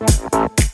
[0.00, 0.69] Thank you.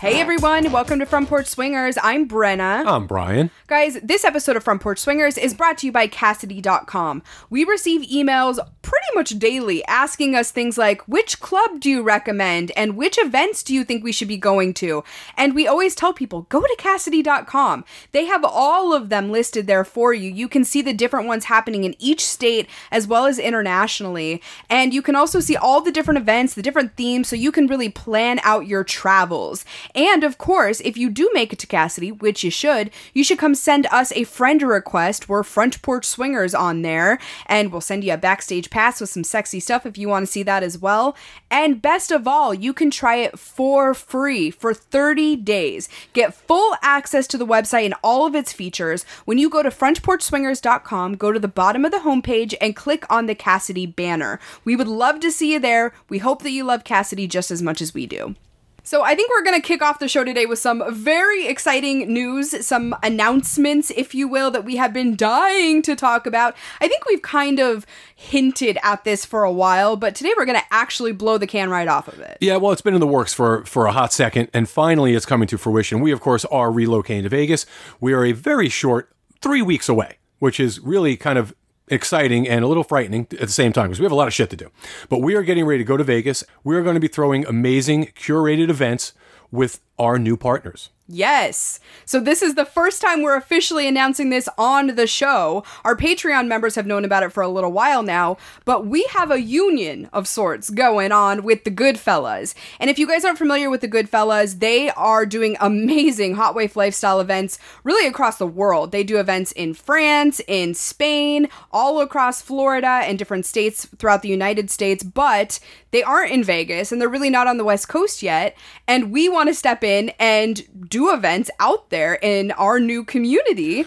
[0.00, 1.98] Hey everyone, welcome to Front Porch Swingers.
[2.02, 2.86] I'm Brenna.
[2.86, 3.50] I'm Brian.
[3.66, 7.22] Guys, this episode of Front Porch Swingers is brought to you by Kasidie.com.
[7.50, 12.72] We receive emails pretty much daily asking us things like which club do you recommend
[12.78, 15.04] and which events do you think we should be going to?
[15.36, 17.84] And we always tell people go to Kasidie.com.
[18.12, 20.30] They have all of them listed there for you.
[20.30, 24.40] You can see the different ones happening in each state as well as internationally.
[24.70, 27.66] And you can also see all the different events, the different themes, so you can
[27.66, 29.66] really plan out your travels.
[29.94, 33.38] And of course, if you do make it to Kasidie, which you should, you should
[33.38, 35.28] come send us a friend request.
[35.28, 39.24] We're Front Porch Swingers on there, and we'll send you a backstage pass with some
[39.24, 41.16] sexy stuff if you want to see that as well.
[41.50, 45.88] And best of all, you can try it for free for 30 days.
[46.12, 49.70] Get full access to the website and all of its features when you go to
[49.70, 54.38] frontporchswingers.com, go to the bottom of the homepage, and click on the Kasidie banner.
[54.64, 55.92] We would love to see you there.
[56.08, 58.36] We hope that you love Kasidie just as much as we do.
[58.82, 62.12] So I think we're going to kick off the show today with some very exciting
[62.12, 66.56] news, some announcements, if you will, that we have been dying to talk about.
[66.80, 70.58] I think we've kind of hinted at this for a while, but today we're going
[70.58, 72.38] to actually blow the can right off of it.
[72.40, 75.26] Yeah, well, it's been in the works for for a hot second, and finally, it's
[75.26, 76.00] coming to fruition.
[76.00, 77.66] We, of course, are relocating to Vegas.
[78.00, 81.54] We are a very short three weeks away, which is really kind of
[81.90, 84.34] exciting and a little frightening at the same time because we have a lot of
[84.34, 84.70] shit to do.
[85.08, 86.44] But we are getting ready to go to Vegas.
[86.64, 89.12] We are going to be throwing amazing curated events
[89.50, 90.88] with our new partners.
[91.12, 91.80] Yes.
[92.04, 95.64] So this is the first time we're officially announcing this on the show.
[95.84, 99.32] Our Patreon members have known about it for a little while now, but we have
[99.32, 102.54] a union of sorts going on with the Goodfellas.
[102.78, 106.76] And if you guys aren't familiar with the Goodfellas, they are doing amazing hot wife
[106.76, 108.92] lifestyle events really across the world.
[108.92, 114.28] They do events in France, in Spain, all across Florida and different states throughout the
[114.28, 115.58] United States, but
[115.90, 118.56] they aren't in Vegas and they're really not on the West Coast yet.
[118.86, 123.86] And we want to step in and do events out there in our new community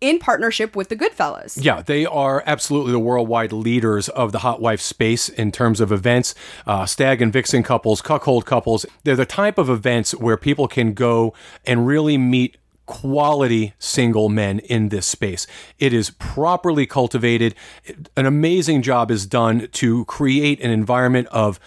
[0.00, 1.58] in partnership with the Goodfellas.
[1.60, 5.90] Yeah, they are absolutely the worldwide leaders of the hot wife space in terms of
[5.90, 6.34] events.
[6.66, 8.86] Uh, stag and vixen couples, cuckold couples.
[9.02, 11.34] They're the type of events where people can go
[11.66, 15.46] and really meet quality single men in this space.
[15.78, 17.54] It is properly cultivated.
[18.16, 21.58] An amazing job is done to create an environment of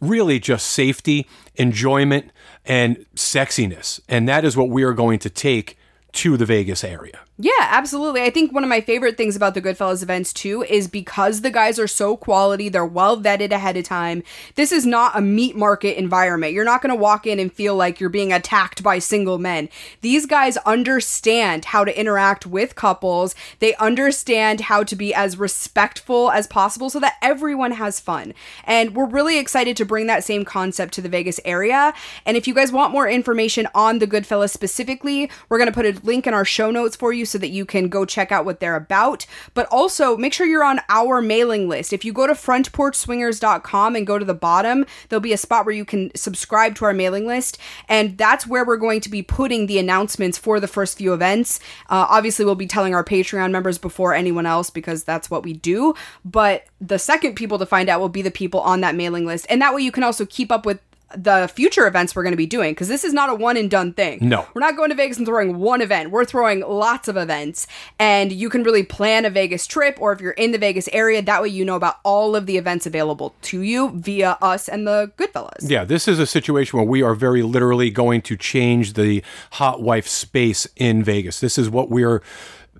[0.00, 2.30] really just safety, enjoyment,
[2.64, 4.00] and sexiness.
[4.08, 5.76] And that is what we are going to take
[6.12, 7.20] to the Vegas area.
[7.36, 8.22] Yeah, absolutely.
[8.22, 11.50] I think one of my favorite things about the Goodfellas events too is because the
[11.50, 14.22] guys are so quality, they're well vetted ahead of time.
[14.54, 16.52] This is not a meat market environment.
[16.52, 19.68] You're not going to walk in and feel like you're being attacked by single men.
[20.00, 23.34] These guys understand how to interact with couples.
[23.58, 28.32] They understand how to be as respectful as possible so that everyone has fun.
[28.62, 31.94] And we're really excited to bring that same concept to the Vegas area.
[32.24, 35.84] And if you guys want more information on the Goodfellas specifically, we're going to put
[35.84, 38.44] a link in our show notes for you so that you can go check out
[38.44, 39.26] what they're about.
[39.54, 41.92] But also make sure you're on our mailing list.
[41.92, 45.74] If you go to frontporchswingers.com and go to the bottom, there'll be a spot where
[45.74, 47.58] you can subscribe to our mailing list.
[47.88, 51.60] And that's where we're going to be putting the announcements for the first few events.
[51.90, 55.52] Uh, obviously, we'll be telling our Patreon members before anyone else because that's what we
[55.52, 55.94] do.
[56.24, 59.46] But the second people to find out will be the people on that mailing list.
[59.48, 60.80] And that way you can also keep up with
[61.16, 63.70] the future events we're going to be doing because this is not a one and
[63.70, 64.18] done thing.
[64.20, 64.46] No.
[64.54, 66.10] We're not going to Vegas and throwing one event.
[66.10, 67.66] We're throwing lots of events
[67.98, 71.22] and you can really plan a Vegas trip or if you're in the Vegas area,
[71.22, 74.86] that way you know about all of the events available to you via us and
[74.86, 75.68] the Goodfellas.
[75.70, 79.22] Yeah, this is a situation where we are very literally going to change the
[79.52, 81.40] hot wife space in Vegas.
[81.40, 82.22] This is what we're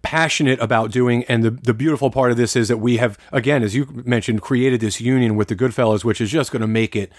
[0.04, 1.24] passionate about doing.
[1.24, 4.42] And the, the beautiful part of this is that we have, again, as you mentioned,
[4.42, 7.10] created this union with the Goodfellas, which is just going to make it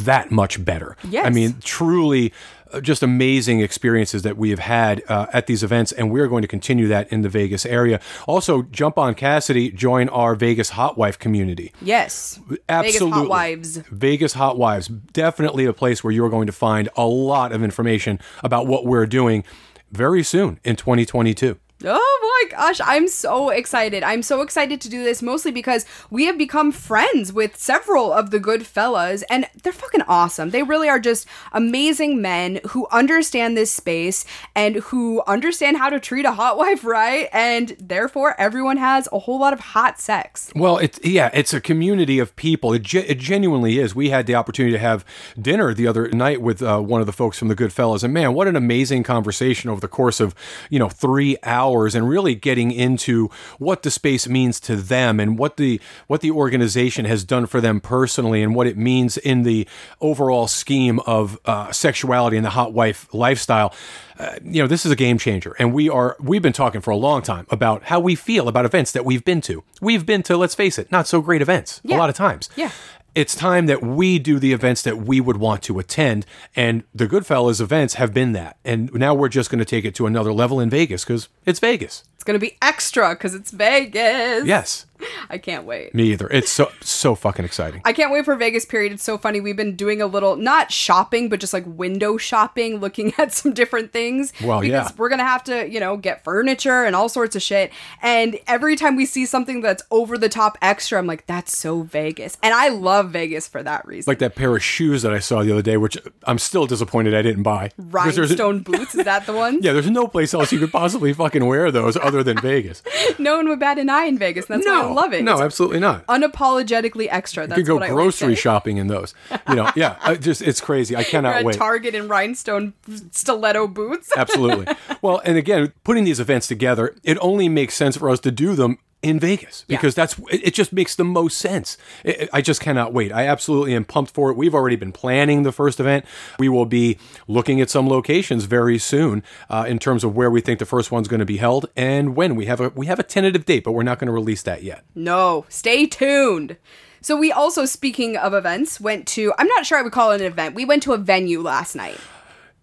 [0.00, 0.96] that much better.
[1.08, 1.26] Yes.
[1.26, 2.32] I mean, truly
[2.72, 6.42] uh, just amazing experiences that we have had uh, at these events, and we're going
[6.42, 8.00] to continue that in the Vegas area.
[8.26, 11.72] Also, jump on Kasidie, join our Vegas Hot Wife community.
[11.82, 12.40] Yes.
[12.68, 13.10] Absolutely.
[13.10, 13.76] Vegas Hot Wives.
[13.90, 18.18] Vegas Hot Wives, definitely a place where you're going to find a lot of information
[18.42, 19.44] about what we're doing
[19.90, 21.58] very soon in 2022.
[21.84, 24.02] Oh my gosh, I'm so excited.
[24.02, 28.30] I'm so excited to do this mostly because we have become friends with several of
[28.30, 30.50] the good fellas and they're fucking awesome.
[30.50, 34.24] They really are just amazing men who understand this space
[34.54, 39.18] and who understand how to treat a hot wife right and therefore everyone has a
[39.20, 40.52] whole lot of hot sex.
[40.54, 42.72] Well, it's yeah, it's a community of people.
[42.74, 43.94] It, ge- it genuinely is.
[43.94, 45.04] We had the opportunity to have
[45.40, 48.12] dinner the other night with uh, one of the folks from the good fellas and
[48.12, 50.34] man, what an amazing conversation over the course of
[50.68, 53.28] you know three hours, and really getting into
[53.58, 57.60] what the space means to them and what the what the organization has done for
[57.60, 59.66] them personally, and what it means in the
[60.00, 63.72] overall scheme of uh, sexuality and the hot wife lifestyle.
[64.18, 66.90] Uh, you know, this is a game changer, and we are we've been talking for
[66.90, 69.64] a long time about how we feel about events that we've been to.
[69.80, 71.96] We've been to, let's face it, not so great events Yeah.
[71.96, 72.50] a lot of times.
[72.54, 72.70] Yeah.
[73.14, 77.06] It's time that we do the events that we would want to attend, and the
[77.06, 78.56] Goodfellas events have been that.
[78.64, 81.58] And now we're just going to take it to another level in Vegas because it's
[81.58, 82.04] Vegas.
[82.20, 84.44] It's to be extra cuz it's Vegas.
[84.46, 84.84] Yes,
[85.30, 85.94] I can't wait.
[85.94, 86.28] me either.
[86.30, 87.80] It's so so fucking exciting.
[87.84, 88.92] I can't wait for Vegas period.
[88.92, 89.40] It's so funny.
[89.40, 93.54] We've been doing a little not shopping, but just like window shopping, looking at some
[93.54, 94.34] different things.
[94.44, 94.94] Well, because yeah.
[94.98, 97.72] we're gonna have to, you know, get furniture and all sorts of shit.
[98.02, 101.82] And every time we see something that's over the top extra, I'm like, that's so
[101.82, 102.36] Vegas.
[102.42, 104.10] And I love Vegas for that reason.
[104.10, 107.14] Like that pair of shoes that I saw the other day, which I'm still disappointed
[107.14, 107.70] I didn't buy.
[107.78, 109.62] Rhinestone boots, is that the one?
[109.62, 112.82] Yeah, there's no place else you could possibly fucking wear those other than Vegas.
[113.18, 114.46] No one would bat an eye in Vegas.
[114.46, 115.22] That's why I love it.
[115.24, 116.06] No, It's absolutely not.
[116.06, 117.46] unapologetically extra.
[117.46, 119.14] That's You could go what I always grocery shopping in those.
[119.48, 120.96] You know, yeah, I just it's crazy.
[120.96, 121.56] I cannot at wait.
[121.56, 122.72] Target in rhinestone
[123.10, 124.10] stiletto boots.
[124.16, 124.66] Absolutely.
[125.02, 128.54] Well, and again, putting these events together, it only makes sense for us to do
[128.54, 131.78] them in Vegas because that's it it just makes the most sense.
[132.04, 133.12] I I just cannot wait.
[133.12, 134.36] I absolutely am pumped for it.
[134.36, 136.04] We've already been planning the first event.
[136.38, 140.40] We will be looking at some locations very soon uh, in terms of where we
[140.40, 142.36] think the first one's going to be held and when.
[142.36, 144.62] We have a we have a tentative date, but we're not going to release that
[144.62, 144.84] yet.
[144.94, 146.56] No, stay tuned.
[147.02, 150.20] So we also, speaking of events, went to I'm not sure I would call it
[150.20, 150.54] an event.
[150.54, 151.98] We went to a venue last night.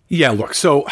[0.08, 0.54] Yeah, look.
[0.54, 0.86] So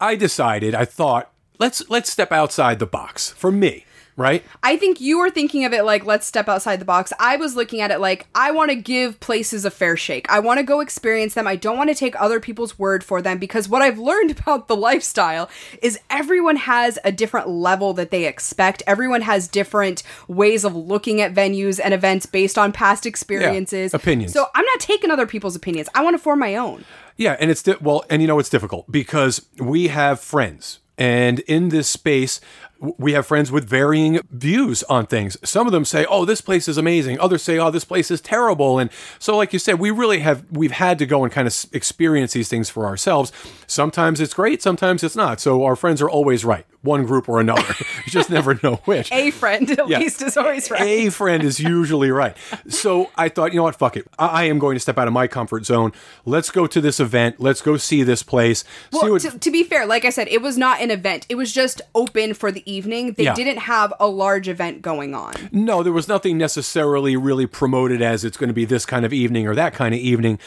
[0.00, 0.74] I decided.
[0.74, 3.84] I thought let's let's step outside the box for me,
[4.18, 4.44] right?
[4.62, 7.12] I think you were thinking of it like let's step outside the box.
[7.18, 10.30] I was looking at it like I want to give places a fair shake.
[10.30, 11.46] I want to go experience them.
[11.46, 14.68] I don't want to take other people's word for them because what I've learned about
[14.68, 15.48] the lifestyle
[15.80, 18.82] is everyone has a different level that they expect.
[18.86, 24.32] Everyone has different ways of looking at venues and events based on past experiences, opinions.
[24.32, 25.88] So I'm not taking other people's opinions.
[25.94, 26.84] I want to form my own.
[27.16, 31.40] Yeah, and it's di- well, and you know it's difficult because we have friends, and
[31.40, 32.40] in this space,
[32.80, 35.36] we have friends with varying views on things.
[35.42, 38.20] Some of them say, "Oh, this place is amazing." Others say, "Oh, this place is
[38.20, 41.48] terrible." And so, like you said, we really have we've had to go and kind
[41.48, 43.32] of experience these things for ourselves.
[43.66, 45.40] Sometimes it's great, sometimes it's not.
[45.40, 47.74] So our friends are always right, one group or another.
[48.06, 49.10] you just never know which.
[49.12, 49.98] A friend at Yeah.
[49.98, 50.80] least is always right.
[50.80, 52.36] A friend is usually right.
[52.68, 54.06] So I thought, you know what, fuck it.
[54.18, 55.92] I, I am going to step out of my comfort zone.
[56.24, 57.40] Let's go to this event.
[57.40, 58.64] Let's go see this place.
[58.92, 61.26] Well, what, to, to be fair, like I said, it was not an event.
[61.28, 63.14] It was just open for the evening.
[63.16, 63.34] They Yeah.
[63.34, 65.34] didn't have a large event going on.
[65.52, 69.12] no, there was nothing necessarily really promoted as it's going to be this kind of
[69.12, 70.38] evening or that kind of evening.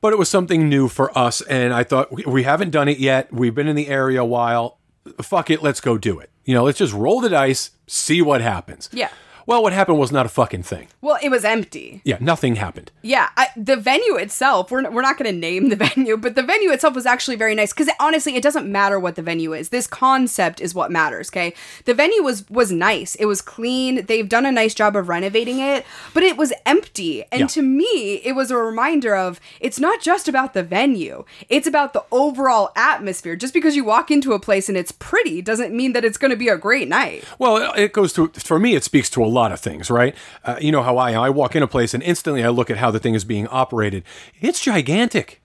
[0.00, 2.98] But it was something new for us, and I thought we, we haven't done it
[2.98, 3.30] yet.
[3.32, 4.78] We've been in the area a while.
[5.20, 6.30] Fuck it, let's go do it.
[6.46, 8.88] You know, let's just roll the dice, see what happens.
[8.92, 9.10] Yeah.
[9.50, 10.86] Well, what happened was not a fucking thing.
[11.00, 12.02] Well, it was empty.
[12.04, 12.92] Yeah, nothing happened.
[13.02, 16.44] Yeah, I, the venue itself, we're, we're not going to name the venue, but the
[16.44, 19.70] venue itself was actually very nice because honestly, it doesn't matter what the venue is.
[19.70, 21.52] This concept is what matters, okay?
[21.84, 23.16] The venue was was nice.
[23.16, 24.06] It was clean.
[24.06, 25.84] They've done a nice job of renovating it,
[26.14, 27.24] but it was empty.
[27.32, 27.46] And Yeah.
[27.48, 31.24] to me, it was a reminder of it's not just about the venue.
[31.48, 33.34] It's about the overall atmosphere.
[33.34, 36.30] Just because you walk into a place and it's pretty doesn't mean that it's going
[36.30, 37.24] to be a great night.
[37.40, 38.76] Well, it- it goes to for me.
[38.76, 40.14] It speaks to a lot of things, right?
[40.44, 42.76] Uh, you know how I I walk in a place and instantly I look at
[42.76, 44.04] how the thing is being operated.
[44.40, 45.40] It's gigantic.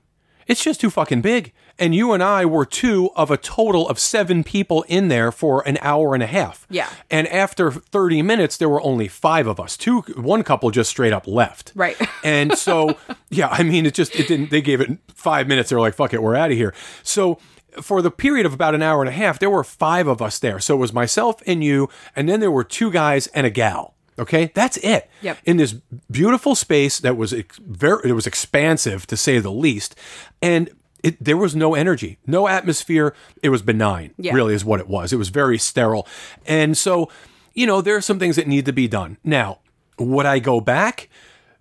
[0.47, 1.53] It's just too fucking big.
[1.77, 5.67] And you and I were two of a total of seven people in there for
[5.67, 6.65] an hour and a half.
[6.69, 6.89] Yeah.
[7.11, 9.75] And after 30 minutes, there were only five of us.
[9.75, 11.71] Two, one couple just straight up left.
[11.75, 11.97] Right.
[12.23, 12.97] And so,
[13.29, 15.69] yeah, I mean, it just, it didn't, they gave it five minutes.
[15.69, 16.73] They were like, fuck it, we're out of here.
[17.03, 17.37] So,
[17.81, 20.39] for the period of about an hour and a half, there were five of us
[20.39, 20.59] there.
[20.59, 23.95] So it was myself and you, and then there were two guys and a gal.
[24.17, 25.09] Okay, that's it.
[25.21, 25.39] Yep.
[25.45, 25.73] In this
[26.09, 29.93] beautiful space that was ex- very, it was expansive to say the least,
[30.41, 30.69] and
[31.03, 33.13] it, there was no energy, no atmosphere.
[33.43, 34.13] It was benign.
[34.17, 34.33] Yeah.
[34.33, 35.11] Really, is what it was.
[35.11, 36.07] It was very sterile,
[36.45, 37.09] and so
[37.53, 39.17] you know there are some things that need to be done.
[39.21, 39.59] Now,
[39.99, 41.09] would I go back?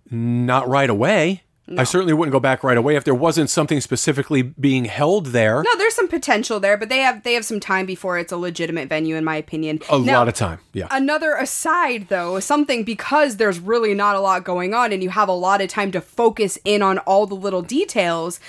[0.09, 1.43] Not right away.
[1.77, 5.63] I certainly wouldn't go back right away if there wasn't something specifically being held there.
[5.63, 8.37] No, there's some potential there, but they have they have some time before it's a
[8.37, 9.79] legitimate venue, in my opinion.
[9.91, 10.59] A Now, lot of time.
[10.73, 10.87] Yeah.
[10.91, 15.27] Another aside, though, something because there's really not a lot going on and you have
[15.27, 18.39] a lot of time to focus in on all the little details.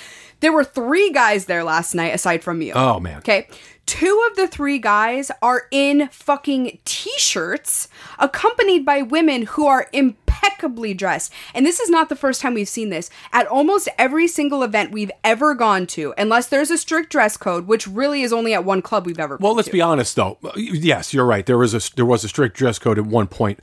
[0.41, 2.75] There were three guys there last night, aside from you.
[2.75, 3.19] Oh, man.
[3.19, 3.49] Okay.
[3.87, 7.87] Two of the three guys are in fucking t shirts,
[8.19, 11.33] accompanied by women who are impeccably dressed.
[11.55, 13.11] And this is not the first time we've seen this.
[13.33, 17.69] At almost every single event we've ever gone to, unless there's a strict dress code,
[17.69, 19.73] which really is only at one club we've ever Well, let's to.
[19.73, 20.39] be honest, though.
[20.57, 21.47] Yes, you're right.
[21.47, 23.61] There was a there was a strict dress code at one point.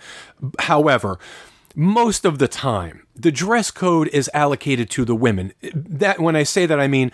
[0.59, 1.19] However,
[1.75, 5.53] most of the time, the dress code is allocated to the women.
[5.73, 7.11] That when I say that, I mean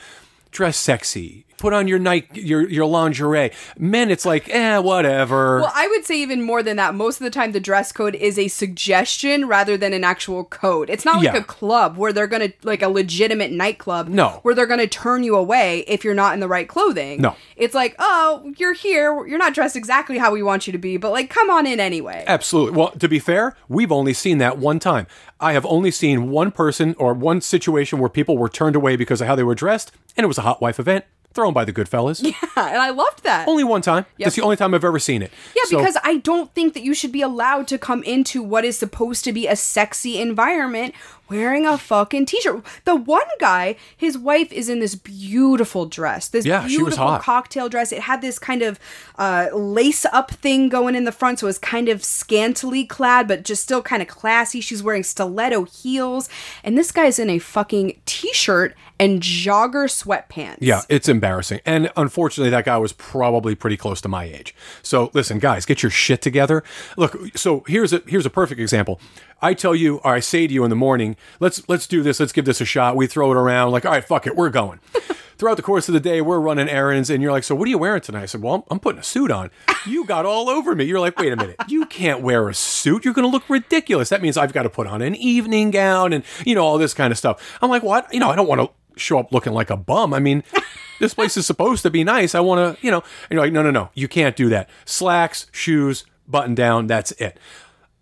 [0.52, 1.46] dress sexy.
[1.60, 3.52] Put on your night your your lingerie.
[3.78, 5.60] Men, it's like eh, whatever.
[5.60, 6.96] Well, I would say even more than that.
[6.96, 10.90] Most of the time, the dress code is a suggestion rather than an actual code.
[10.90, 11.38] It's not like Yeah.
[11.38, 14.08] a club where they're gonna like a legitimate nightclub.
[14.08, 14.40] No.
[14.44, 17.22] where they're gonna turn you away if you're not in the right clothing.
[17.22, 17.36] No.
[17.58, 19.26] it's like oh, you're here.
[19.28, 21.80] You're not dressed exactly how we want you to be, but like come on in
[21.82, 22.24] anyway.
[22.26, 22.78] Absolutely.
[22.78, 25.08] Well, to be fair, we've only seen that one time.
[25.42, 29.20] I have only seen one person or one situation where people were turned away because
[29.20, 31.04] of how they were dressed, and it was a hot wife event
[31.40, 32.22] thrown by the good fellas.
[32.30, 33.48] Yeah, and I loved that.
[33.48, 34.06] Only one time.
[34.20, 35.32] That's the only time I've ever seen it.
[35.56, 38.66] Yeah, So- because I don't think that you should be allowed to come into what
[38.66, 40.94] is supposed to be a sexy environment
[41.30, 42.64] wearing a fucking t-shirt.
[42.86, 46.28] The one guy, his wife is in this beautiful dress.
[46.28, 47.22] This Yeah, she beautiful was hot.
[47.22, 47.92] cocktail dress.
[47.92, 48.80] It had this kind of
[49.18, 53.28] uh, lace up thing going in the front, so it was kind of scantily clad,
[53.28, 54.62] but just still kind of classy.
[54.62, 56.30] She's wearing stiletto heels,
[56.64, 60.58] and this guy's in a fucking t-shirt and jogger sweatpants.
[60.60, 61.62] Yeah, it's embarrassing.
[61.66, 64.54] And unfortunately, that guy was probably pretty close to my age.
[64.82, 66.64] So listen, guys, get your shit together.
[66.98, 69.00] Look, so here's a here's a perfect example.
[69.42, 72.20] I tell you, or I say to you in the morning, let's let's do this,
[72.20, 72.96] let's give this a shot.
[72.96, 74.80] We throw it around, like, all right, fuck it, we're going.
[75.38, 77.70] Throughout the course of the day, we're running errands, and you're like, so what are
[77.70, 78.24] you wearing tonight?
[78.24, 79.52] I said, well, I'm, I'm putting a suit on.
[79.86, 80.84] You got all over me.
[80.84, 83.06] You're like, wait a minute, you can't wear a suit.
[83.06, 84.10] You're going to look ridiculous.
[84.10, 86.94] That means I've got to put on an evening gown and you know all this
[86.94, 87.58] kind of stuff.
[87.62, 88.14] I'm like, what?
[88.14, 88.70] You know, I don't want to
[89.00, 90.14] show up looking like a bum.
[90.14, 90.44] I mean,
[91.00, 92.36] this place is supposed to be nice.
[92.36, 94.70] I want to, you know, and you're like, no, no, no, you can't do that.
[94.86, 97.40] Slacks, shoes, button down, that's it.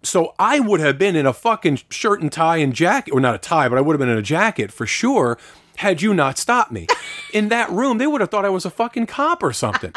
[0.04, 3.36] So I would have been in a fucking shirt and tie and jacket, or not
[3.36, 5.38] a tie, but I would have been in a jacket for sure
[5.78, 6.88] had you not stopped me.
[7.34, 9.94] In that room, they would have thought I was a fucking cop or something.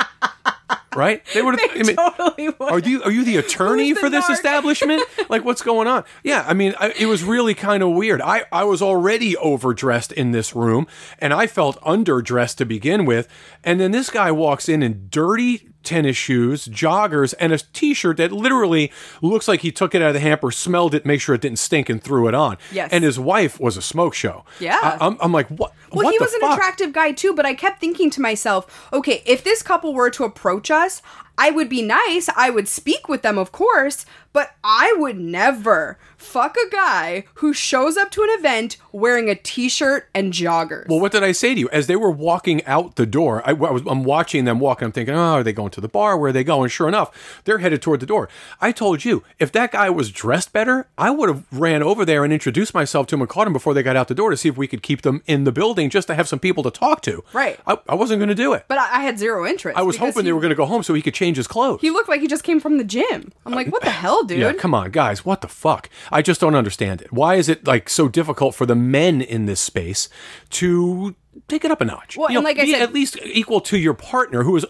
[0.97, 1.25] Right?
[1.33, 1.71] They would have.
[1.71, 2.71] I mean, totally would.
[2.71, 4.33] are you are you the attorney the for this narc?
[4.35, 5.02] establishment?
[5.28, 6.04] like, what's going on?
[6.25, 8.21] Yeah, I mean, I, it was really kind of weird.
[8.21, 10.88] I I was already overdressed in this room,
[11.21, 13.28] and I felt underdressed to begin with,
[13.62, 18.32] and then this guy walks in in dirty tennis shoes, joggers, and a t-shirt that
[18.32, 21.40] literally looks like he took it out of the hamper, smelled it, make sure it
[21.40, 22.58] didn't stink, and threw it on.
[22.72, 22.90] Yes.
[22.92, 24.44] And his wife was a smoke show.
[24.58, 24.78] Yeah.
[24.82, 25.72] I, am I'm like, what?
[25.92, 26.52] Well, what he was an fuck?
[26.52, 30.25] attractive guy too, but I kept thinking to myself, okay, if this couple were to
[30.25, 31.02] approach us,
[31.37, 32.28] I would be nice.
[32.37, 37.52] I would speak with them, of course, but I would never fuck a guy who
[37.52, 40.87] shows up to an event wearing a t-shirt and joggers.
[40.88, 41.68] Well, what did I say to you?
[41.70, 44.87] As they were walking out the door, I, I was, I'm watching them walk, and
[44.87, 46.16] I'm thinking, oh, are they going to the bar?
[46.18, 46.68] Where are they going?
[46.68, 48.28] Sure enough, they're headed toward the door.
[48.60, 52.22] I told you, if that guy was dressed better, I would have ran over there
[52.25, 54.37] and introduced myself to him and caught him before they got out the door to
[54.37, 56.70] see if we could keep them in the building just to have some people to
[56.70, 57.25] talk to.
[57.32, 57.58] Right.
[57.66, 58.66] I, I wasn't going to do it.
[58.68, 59.78] but I, I had zero interest.
[59.78, 61.46] I was hoping he, they were going to go home so he could change his
[61.46, 61.80] clothes.
[61.80, 63.32] He looked like he just came from the gym.
[63.46, 64.39] I'm uh, like, what the hell, dude?
[64.39, 65.25] Yeah, come on, guys.
[65.25, 65.89] What the fuck?
[66.12, 67.12] I just don't understand it.
[67.12, 70.09] Why is it like so difficult for the men in this space
[70.50, 71.15] to
[71.49, 72.17] take it up a notch?
[72.17, 74.67] Well, You and like I said- at least equal to your partner, who is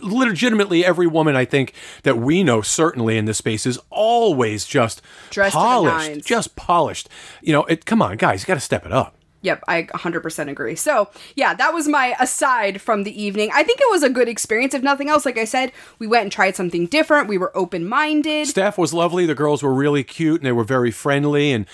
[0.00, 5.02] legitimately every woman I think that we know certainly in this space is always just
[5.30, 7.08] Dressed polished, just polished.
[7.42, 7.84] You know, it.
[7.84, 9.16] Come on, guys, you got to step it up.
[9.42, 10.76] Yep, I 100% agree.
[10.76, 13.50] So, yeah, that was my aside from the evening.
[13.52, 14.72] I think it was a good experience.
[14.72, 17.28] If nothing else, like I said, we went and tried something different.
[17.28, 18.46] We were open minded.
[18.46, 19.26] Staff was lovely.
[19.26, 21.52] The girls were really cute and they were very friendly.
[21.52, 21.66] And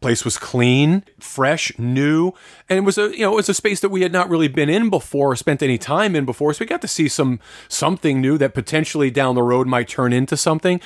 [0.00, 2.32] place was clean, fresh, new,
[2.68, 4.48] and it was a you know it was a space that we had not really
[4.48, 6.52] been in before or spent any time in before.
[6.54, 10.12] So we got to see some something new that potentially down the road might turn
[10.12, 10.80] into something.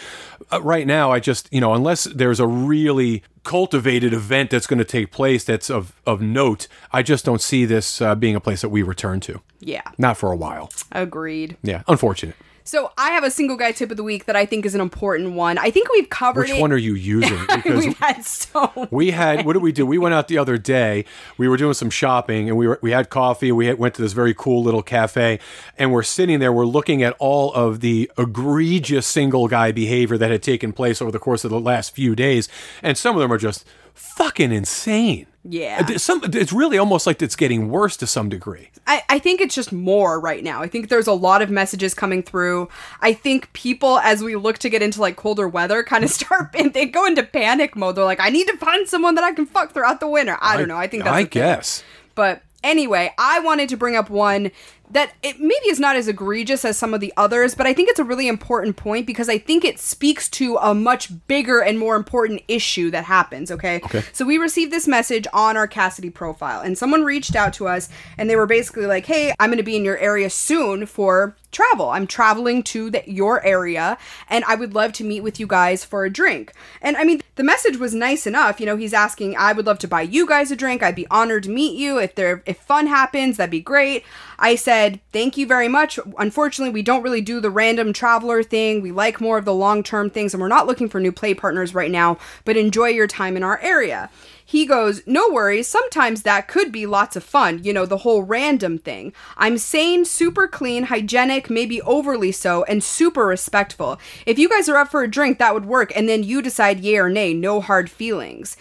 [0.52, 4.78] Uh, right now, I just you know unless there's a really cultivated event that's going
[4.78, 8.40] to take place that's of of note, I just don't see this uh, being a
[8.40, 9.40] place that we return to.
[9.60, 10.70] Yeah, Not for a while.
[10.92, 11.56] agreed.
[11.62, 12.36] Yeah, unfortunate.
[12.66, 14.80] So, I have a single guy tip of the week that I think is an
[14.80, 15.56] important one.
[15.56, 16.60] I think we've covered Which it.
[16.60, 17.38] one are you using?
[17.56, 19.86] Because We've had so we had what did we do?
[19.86, 21.04] We went out the other day.
[21.38, 23.52] We were doing some shopping, and we were we had coffee.
[23.52, 25.38] We had, went to this very cool little cafe,
[25.78, 26.52] and we're sitting there.
[26.52, 31.10] We're looking at all of the egregious single guy behavior that had taken place over
[31.12, 32.48] the course of the last few days,
[32.82, 33.64] and some of them are just
[33.96, 35.26] fucking insane.
[35.48, 35.96] Yeah.
[35.96, 38.70] Some, it's really almost like it's getting worse to some degree.
[38.86, 40.60] I, I think it's just more right now.
[40.60, 42.68] I think there's a lot of messages coming through.
[43.00, 46.54] I think people, as we look to get into like colder weather, kind of start
[46.54, 47.96] and they go into panic mode.
[47.96, 50.36] They're like, I need to find someone that I can fuck throughout the winter.
[50.40, 50.76] I don't know.
[50.76, 51.84] I think that's I guess.
[52.14, 54.50] But anyway, I wanted to bring up one
[54.90, 57.88] that it maybe is not as egregious as some of the others, but I think
[57.88, 61.78] it's a really important point because I think it speaks to a much bigger and
[61.78, 63.80] more important issue that happens, okay?
[63.84, 64.02] Okay.
[64.12, 67.88] So we received this message on our Kasidie profile, and someone reached out to us
[68.18, 71.36] and they were basically like, hey, I'm going to be in your area soon for
[71.56, 71.88] travel.
[71.88, 73.96] I'm traveling to the, your area
[74.28, 76.52] and I would love to meet with you guys for a drink.
[76.82, 78.60] And I mean, the message was nice enough.
[78.60, 80.82] You know, he's asking, I would love to buy you guys a drink.
[80.82, 81.98] I'd be honored to meet you.
[81.98, 84.04] If there if fun happens, that'd be great.
[84.38, 85.98] I said, "Thank you very much.
[86.18, 88.82] Unfortunately, we don't really do the random traveler thing.
[88.82, 91.74] We like more of the long-term things and we're not looking for new play partners
[91.74, 94.10] right now, but enjoy your time in our area."
[94.48, 98.22] He goes, No worries, sometimes that could be lots of fun, you know, the whole
[98.22, 99.12] random thing.
[99.36, 103.98] I'm sane, super clean, hygienic, maybe overly so, and super respectful.
[104.24, 106.78] If you guys are up for a drink, that would work, and then you decide
[106.78, 108.56] yay or nay, no hard feelings.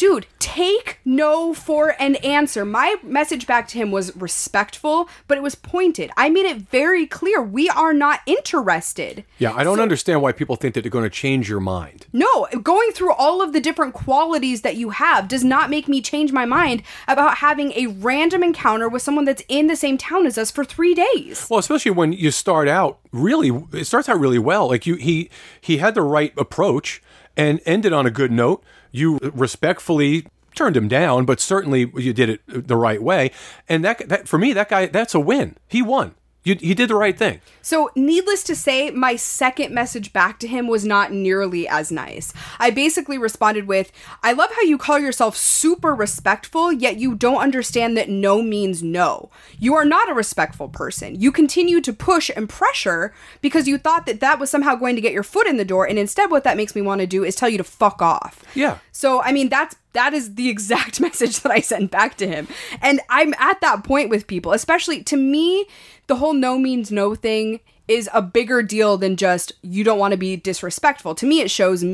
[0.00, 2.64] Dude, take no for an answer.
[2.64, 6.10] My message back to him was respectful, but it was pointed.
[6.16, 9.26] I made it very clear we are not interested.
[9.36, 12.06] Yeah, I don't understand why people think that they're going to change your mind.
[12.14, 16.00] No, going through all of the different qualities that you have does not make me
[16.00, 20.24] change my mind about having a random encounter with someone that's in the same town
[20.24, 21.46] as us for three days.
[21.50, 24.66] Well, especially when you start out really, it starts out really well.
[24.66, 25.28] Like you, he
[25.60, 27.02] he had the right approach
[27.36, 28.64] and ended on a good note.
[28.90, 33.30] You respectfully turned him down, but certainly you did it the right way.
[33.68, 35.56] And that, that for me, that guy, that's a win.
[35.68, 36.14] He won.
[36.42, 37.42] You, he did the right thing.
[37.60, 42.32] So, needless to say, my second message back to him was not nearly as nice.
[42.58, 43.92] I basically responded with,
[44.22, 48.82] I love how you call yourself super respectful, yet you don't understand that no means
[48.82, 49.30] no.
[49.58, 51.20] You are not a respectful person.
[51.20, 55.02] You continue to push and pressure because you thought that that was somehow going to
[55.02, 57.22] get your foot in the door, and instead, what that makes me want to do
[57.22, 58.42] is tell you to fuck off.
[58.54, 58.78] Yeah.
[58.92, 62.48] So, I mean, that's that is the exact message that I sent back to him.
[62.80, 65.66] And I'm at that point with people, especially to me,
[66.06, 70.12] the whole no means no thing is a bigger deal than just you don't want
[70.12, 71.14] to be disrespectful.
[71.16, 71.84] To me, it shows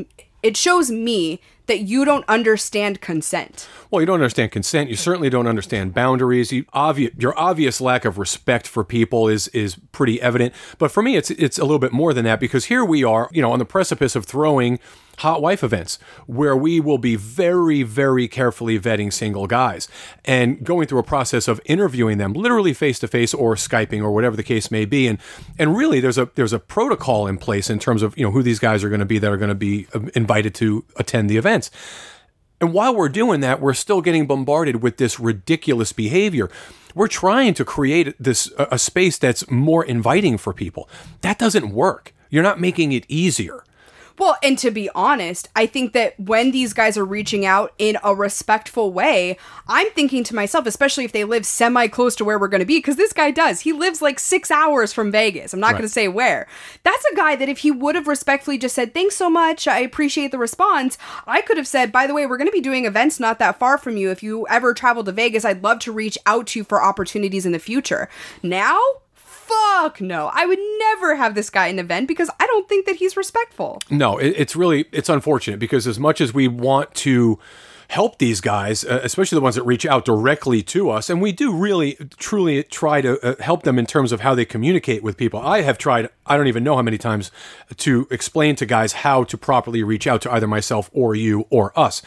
[0.43, 3.67] it shows me that you don't understand consent.
[3.91, 4.89] Well, you don't understand consent.
[4.89, 6.51] You certainly don't understand boundaries.
[6.51, 10.53] You obvious, your obvious lack of respect for people is is pretty evident.
[10.77, 13.29] But for me, it's it's a little bit more than that because here we are,
[13.33, 14.79] you know, on the precipice of throwing
[15.17, 19.87] hot wife events where we will be very very carefully vetting single guys
[20.25, 24.11] and going through a process of interviewing them literally face to face or skyping or
[24.11, 25.19] whatever the case may be and
[25.57, 28.43] and really there's a there's a protocol in place in terms of you know who
[28.43, 31.29] these guys are going to be that are going to be um, invited to attend
[31.29, 31.71] the events
[32.59, 36.49] and while we're doing that, we're still getting bombarded with this ridiculous behavior.
[36.95, 40.89] We're trying to create this a, a space that's more inviting for people.
[41.21, 42.13] That doesn't work.
[42.29, 43.63] You're not making it easier.
[44.17, 47.97] Well, and to be honest, I think that when these guys are reaching out in
[48.03, 52.39] a respectful way, I'm thinking to myself, especially if they live semi close to where
[52.39, 53.61] we're going to be, because this guy does.
[53.61, 55.53] He lives like six hours from Vegas.
[55.53, 56.47] I'm not going to say where.
[56.83, 59.79] That's a guy that if he would have respectfully just said, thanks so much, I
[59.79, 62.85] appreciate the response, I could have said, by the way, we're going to be doing
[62.85, 64.09] events not that far from you.
[64.09, 67.45] If you ever travel to Vegas, I'd love to reach out to you for opportunities
[67.45, 68.09] in the future.
[68.41, 68.79] Now,
[69.47, 70.29] fuck no.
[70.33, 73.15] I would never have this guy in an event because I don't think that he's
[73.17, 73.81] respectful.
[73.89, 77.39] No, it, it's really it's unfortunate because as much as we want to
[77.89, 81.31] help these guys, uh, especially the ones that reach out directly to us, and we
[81.31, 85.17] do really truly try to uh, help them in terms of how they communicate with
[85.17, 85.39] people.
[85.39, 87.31] I have tried I don't even know how many times
[87.77, 91.77] to explain to guys how to properly reach out to either myself or you or
[91.79, 92.01] us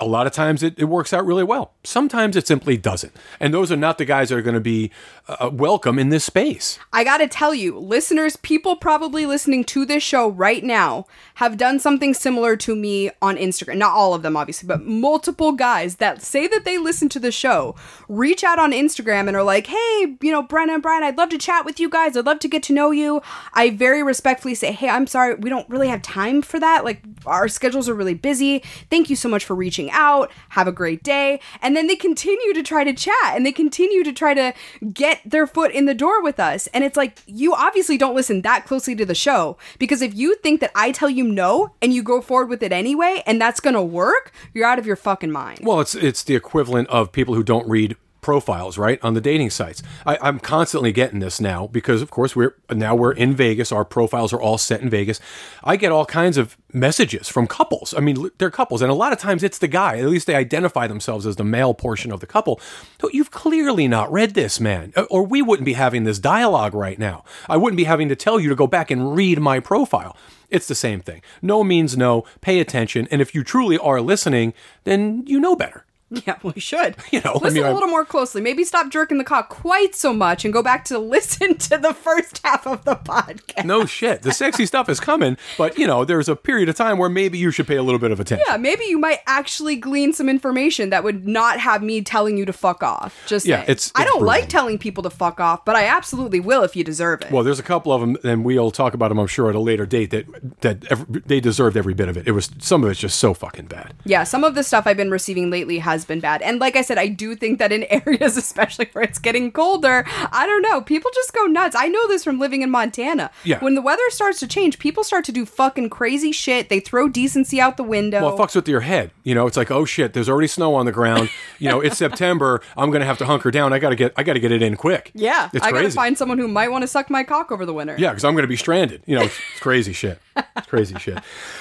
[0.00, 1.72] a lot of times it, it works out really well.
[1.84, 3.12] Sometimes it simply doesn't.
[3.40, 4.90] And those are not the guys that are going to be
[5.28, 6.78] uh, welcome in this space.
[6.92, 11.56] I got to tell you, listeners, people probably listening to this show right now have
[11.56, 13.78] done something similar to me on Instagram.
[13.78, 17.32] Not all of them, obviously, but multiple guys that say that they listen to the
[17.32, 17.74] show
[18.08, 21.30] reach out on Instagram and are like, hey, you know, Brenna and Brian, I'd love
[21.30, 22.16] to chat with you guys.
[22.16, 23.20] I'd love to get to know you.
[23.52, 26.84] I very respectfully say, hey, I'm sorry, we don't really have time for that.
[26.84, 28.62] Like, our schedules are really busy.
[28.90, 30.30] Thank you so much for reaching out.
[30.50, 31.40] Have a great day.
[31.60, 34.54] And then they continue to try to chat and they continue to try to
[34.92, 36.66] get their foot in the door with us.
[36.68, 40.36] And it's like, you obviously don't listen that closely to the show because if you
[40.36, 43.60] think that I tell you no and you go forward with it anyway and that's
[43.60, 45.60] going to work, you're out of your fucking mind.
[45.62, 49.50] Well, it's it's the equivalent of people who don't read profiles, right, on the dating
[49.50, 49.84] sites.
[50.04, 53.70] I, I'm constantly getting this now because, of course, we're now we're in Vegas.
[53.70, 55.20] Our profiles are all set in Vegas.
[55.62, 57.94] I get all kinds of messages from couples.
[57.96, 59.98] I mean, they're couples, and a lot of times it's the guy.
[59.98, 62.60] At least they identify themselves as the male portion of the couple.
[63.00, 66.74] So you've clearly not read this, man, uh, or we wouldn't be having this dialogue
[66.74, 67.22] right now.
[67.48, 70.16] I wouldn't be having to tell you to go back and read my profile.
[70.50, 71.22] It's the same thing.
[71.40, 72.24] No means no.
[72.40, 73.06] Pay attention.
[73.12, 75.85] And if you truly are listening, then you know better.
[76.26, 76.94] Yeah, we should.
[77.10, 78.40] You know, I listen mean, a I- little more closely.
[78.40, 81.92] Maybe stop jerking the cock quite so much and go back to listen to the
[81.92, 83.64] first half of the podcast.
[83.64, 84.22] No shit.
[84.22, 87.38] The sexy stuff is coming, but you know, there's a period of time where maybe
[87.38, 88.44] you should pay a little bit of attention.
[88.48, 92.44] Yeah, maybe you might actually glean some information that would not have me telling you
[92.44, 93.20] to fuck off.
[93.26, 93.70] Just Yeah, saying.
[93.70, 96.84] it's- I don't like telling people to fuck off, but I absolutely will if you
[96.84, 97.32] deserve it.
[97.32, 99.60] Well, there's a couple of them, and we'll talk about them, I'm sure, at a
[99.60, 100.10] later date.
[100.10, 100.26] That
[100.60, 102.28] that every, they deserved every bit of it.
[102.28, 103.94] It was some of it's just so fucking bad.
[104.04, 106.42] Yeah, some of the stuff I've been receiving lately has been bad.
[106.42, 110.04] And like I said, I do think that in areas, especially where it's getting colder,
[110.32, 111.74] I don't know, people just go nuts.
[111.76, 113.30] I know this from living in Montana.
[113.44, 113.58] Yeah.
[113.60, 116.68] When the weather starts to change, people start to do fucking crazy shit.
[116.68, 118.22] They throw decency out the window.
[118.22, 119.10] Well, it fucks with your head.
[119.24, 121.30] You know, it's like, oh shit, there's already snow on the ground.
[121.58, 122.60] You know, it's September.
[122.76, 123.72] I'm gonna have to hunker down.
[123.72, 125.10] I gotta get, I gotta get it in quick.
[125.14, 125.96] yeah, it's I gotta crazy.
[125.96, 127.96] find someone who might want to suck my cock over the winter.
[127.98, 129.02] Yeah, because I'm to be stranded.
[129.06, 130.20] You know, it's, it's crazy shit.
[130.66, 131.18] Crazy shit.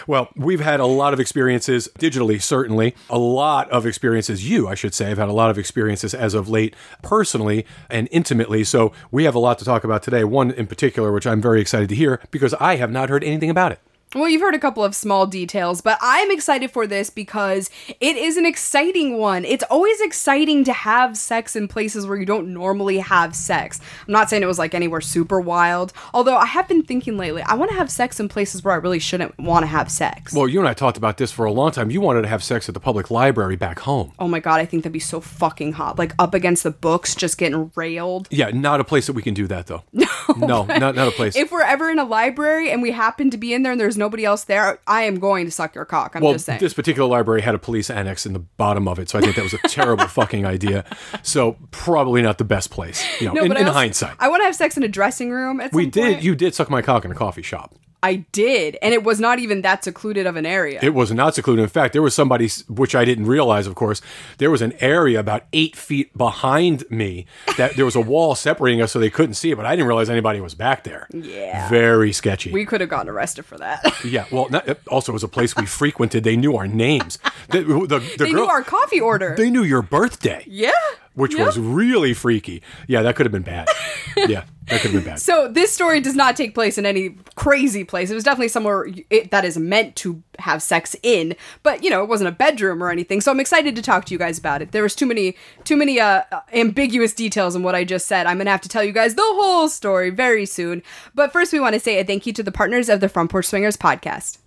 [0.07, 2.95] Well, we've had a lot of experiences digitally, certainly.
[3.09, 6.33] A lot of experiences, you, I should say, have had a lot of experiences as
[6.33, 8.63] of late, personally and intimately.
[8.63, 10.23] So we have a lot to talk about today.
[10.23, 13.49] One in particular, which I'm very excited to hear because I have not heard anything
[13.49, 13.79] about it.
[14.15, 18.15] Well, you've heard a couple of small details, but I'm excited for this because it
[18.15, 19.43] is an exciting one.
[19.43, 23.81] It's always exciting to have sex in places where you don't normally have sex.
[24.07, 27.41] I'm not saying it was like anywhere super wild, although I have been thinking lately,
[27.41, 30.31] I want to have sex in places where I really shouldn't want to have sex.
[30.33, 31.91] Well, you and I talked about this for a long time.
[31.91, 34.13] You wanted to have sex at the public library back home.
[34.17, 35.99] oh my god, I think that'd be so fucking hot.
[35.99, 38.29] Like up against the books, just getting railed.
[38.31, 39.83] Yeah, not a place that we can do that, though.
[40.37, 40.47] No.
[40.47, 41.35] No, not, not a place.
[41.35, 43.95] If we're ever in a library and we happen to be in there and there's
[44.05, 46.15] nobody else there, I am going to suck your cock.
[46.15, 46.59] I'm Well, just saying.
[46.59, 49.35] this particular library had a police annex in the bottom of it, so I think
[49.35, 50.85] that was a terrible fucking idea.
[51.23, 54.15] So probably not the best place, you know, No, in, in also- hindsight.
[54.19, 56.13] I want to have sex in a dressing room we did.
[56.13, 56.23] point.
[56.23, 57.73] You did suck my cock in a coffee shop.
[58.05, 60.79] I did, and it was not even that secluded of an area.
[60.83, 61.63] It was not secluded.
[61.63, 63.99] In fact, there was somebody, which I didn't realize, of course,
[64.37, 67.25] there was an area about eight feet behind me
[67.57, 69.87] that there was a wall separating us so they couldn't see it, but I didn't
[69.87, 71.07] realize anybody was back there.
[71.11, 71.67] Yeah.
[71.67, 72.51] Very sketchy.
[72.51, 73.83] we could have gotten arrested for that.
[74.05, 74.25] yeah.
[74.31, 76.23] Well, not, uh, it also was a place we frequented.
[76.23, 77.17] They knew our names.
[77.49, 79.33] The, the, the they girl, knew our coffee order.
[79.35, 80.43] they knew your birthday.
[80.47, 80.71] yeah.
[81.15, 81.45] Which Yeah.
[81.45, 82.61] was really freaky.
[82.87, 83.69] Yeah, that could have been bad.
[84.17, 85.19] yeah, that could have been bad.
[85.19, 88.11] So this story does not take place in any crazy place.
[88.11, 92.03] It was definitely somewhere it, that is meant to have sex in, but you know,
[92.03, 93.21] it wasn't a bedroom or anything.
[93.21, 94.73] So I'm excited to talk to you guys about it.
[94.73, 98.25] There was too many too many uh, ambiguous details in what I just said.
[98.27, 100.83] I'm going to have to tell you guys the whole story very soon.
[101.13, 103.31] But first we want to say a thank you to the partners of the Front
[103.31, 104.39] Porch Swingers podcast.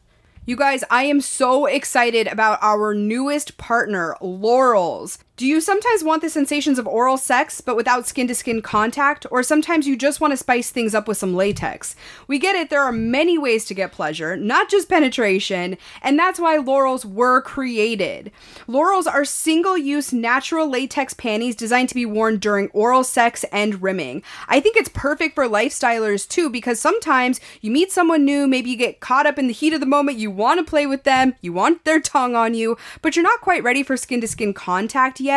[0.45, 5.19] You guys, I am so excited about our newest partner, Lorals.
[5.39, 9.25] Do you sometimes want the sensations of oral sex, but without skin to skin contact?
[9.31, 11.95] Or sometimes you just want to spice things up with some latex?
[12.27, 16.41] We get it, there are many ways to get pleasure, not just penetration, and that's
[16.41, 18.33] why Lorals were created.
[18.67, 23.81] Lorals are single use natural latex panties designed to be worn during oral sex and
[23.81, 24.25] rimming.
[24.49, 28.77] I think it's perfect for lifestylers too, because sometimes you meet someone new, maybe you
[28.77, 31.37] get caught up in the heat of the moment, you want to play with them,
[31.41, 34.53] you want their tongue on you, but you're not quite ready for skin to skin
[34.53, 35.28] contact yet.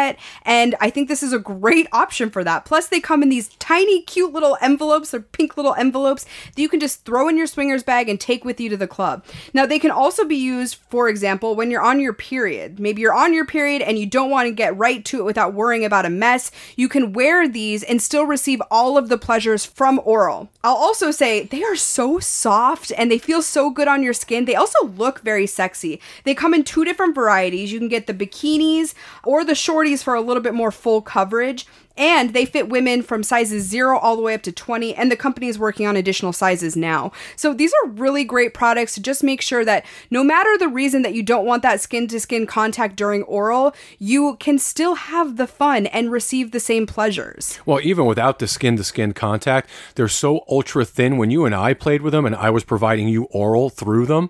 [0.44, 2.66] And I think this is a great option for that.
[2.66, 6.26] Plus, they come in these tiny, cute little envelopes or pink little envelopes
[6.56, 8.88] that you can just throw in your swingers bag and take with you to the
[8.88, 9.24] club.
[9.54, 12.80] Now, they can also be used, for example, when you're on your period.
[12.80, 15.54] Maybe you're on your period and you don't want to get right to it without
[15.54, 16.52] worrying about a mess.
[16.76, 20.50] You can wear these and still receive all of the pleasures from oral.
[20.64, 24.46] I'll also say they are so soft and they feel so good on your skin.
[24.46, 26.00] They also look very sexy.
[26.24, 27.72] They come in two different varieties.
[27.72, 31.66] You can get the bikinis or the shorties for a little bit more full coverage.
[31.98, 35.18] And they fit women from sizes 0 all the way up to 20, and the
[35.18, 37.12] company is working on additional sizes now.
[37.36, 41.02] So these are really great products to just make sure that no matter the reason
[41.02, 45.36] that you don't want that skin to skin contact during oral, you can still have
[45.36, 47.60] the fun and receive the same pleasures.
[47.66, 51.18] Well, even without the skin to skin contact, they're so ultra thin.
[51.18, 54.30] When you and I played with them and I was providing you oral through them,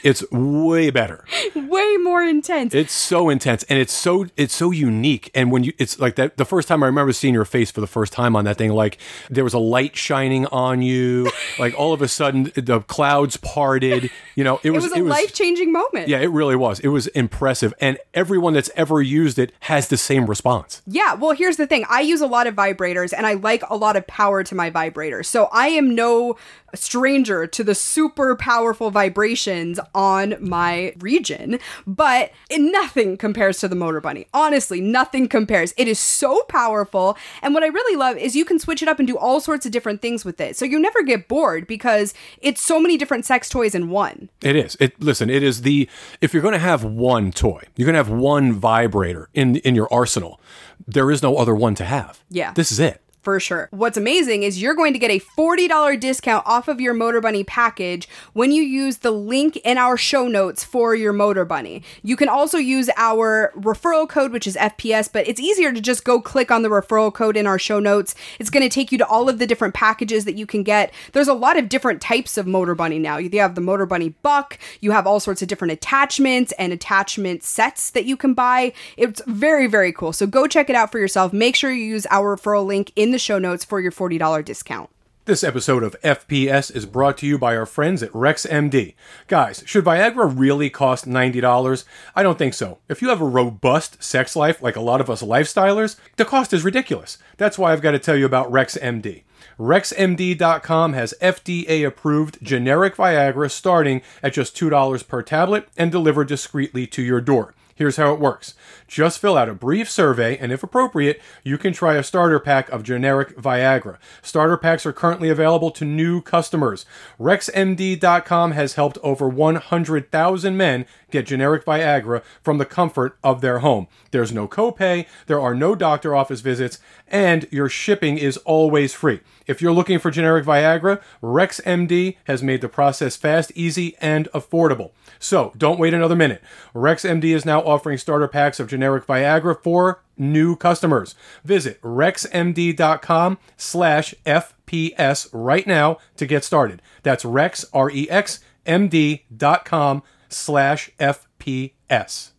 [0.07, 1.25] It's way better.
[1.55, 2.73] Way more intense.
[2.73, 5.29] It's so intense and it's so it's so unique.
[5.35, 7.81] And when you it's like that the first time I remember seeing your face for
[7.81, 11.77] the first time on that thing, like there was a light shining on you, like
[11.77, 14.09] all of a sudden the clouds parted.
[14.35, 16.07] You know, it it was was a life changing moment.
[16.07, 16.79] Yeah, it really was.
[16.79, 17.73] It was impressive.
[17.81, 20.81] And everyone that's ever used it has the same response.
[20.87, 21.83] Yeah, well, here's the thing.
[21.89, 24.71] I use a lot of vibrators and I like a lot of power to my
[24.71, 25.25] vibrators.
[25.25, 26.37] So I am no
[26.75, 33.75] stranger to the super powerful vibrations on my region, but it, nothing compares to the
[33.75, 34.27] Motorbunny.
[34.33, 35.73] Honestly, nothing compares.
[35.77, 37.17] It is so powerful.
[37.41, 39.65] And what I really love is you can switch it up and do all sorts
[39.65, 40.55] of different things with it.
[40.55, 44.29] So you never get bored because it's so many different sex toys in one.
[44.41, 44.77] It is.
[44.79, 45.89] It listen, it is the
[46.21, 49.75] if you're going to have one toy, you're going to have one vibrator in in
[49.75, 50.39] your arsenal.
[50.87, 52.23] There is no other one to have.
[52.29, 52.53] Yeah.
[52.53, 53.01] This is it.
[53.27, 53.67] For sure.
[53.71, 58.07] What's amazing is you're going to get a $40 discount off of your Motorbunny package
[58.31, 61.83] when you use the link in our show notes for your Motorbunny.
[62.03, 66.05] You can also use our referral code, which is FPS, but it's easier to just
[66.05, 68.15] go click on the referral code in our show notes.
[68.39, 70.93] It's going to take you to all of the different packages that you can get.
[71.11, 73.17] There's a lot of different types of Motorbunny now.
[73.17, 77.91] You have the Motorbunny Buck, you have all sorts of different attachments and attachment sets
[77.91, 78.71] that you can buy.
[78.95, 80.13] It's very, very cool.
[80.13, 81.33] So go check it out for yourself.
[81.33, 84.89] Make sure you use our referral link in the show notes for your $40 discount.
[85.27, 88.93] This episode of FPS is brought to you by our friends at RexMD.
[89.27, 91.83] Guys, should Viagra really cost $90?
[92.15, 92.77] I don't think so.
[92.87, 96.53] If you have a robust sex life like a lot of us lifestylers, the cost
[96.53, 97.17] is ridiculous.
[97.35, 99.23] That's why I've got to tell you about RexMD.
[99.59, 106.87] RexMD.com has FDA approved generic Viagra starting at just $2 per tablet and delivered discreetly
[106.87, 107.53] to your door.
[107.75, 108.55] Here's how it works.
[108.87, 112.69] Just fill out a brief survey, and if appropriate, you can try a starter pack
[112.69, 113.97] of generic Viagra.
[114.21, 116.85] Starter packs are currently available to new customers.
[117.19, 123.87] RexMD.com has helped over 100,000 men get generic Viagra from the comfort of their home.
[124.11, 129.19] There's no copay, there are no doctor office visits, and your shipping is always free.
[129.47, 134.91] If you're looking for generic Viagra, RexMD has made the process fast, easy, and affordable.
[135.19, 136.41] So don't wait another minute.
[136.75, 141.15] RexMD is now offering starter packs of generic Viagra for new customers.
[141.43, 146.81] Visit rexmd.com slash FPS right now to get started.
[147.03, 152.31] That's rex, R-E-X, M-D.com slash FPS.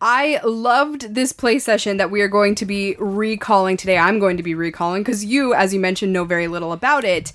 [0.00, 3.96] I loved this play session that we are going to be recalling today.
[3.96, 7.32] I'm going to be recalling because you, as you mentioned, know very little about it.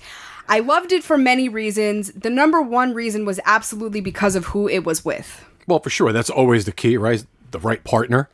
[0.48, 2.12] I loved it for many reasons.
[2.12, 5.44] The number one reason was absolutely because of who it was with.
[5.66, 6.12] Well, for sure.
[6.12, 7.24] That's always the key, right?
[7.50, 8.28] The right partner.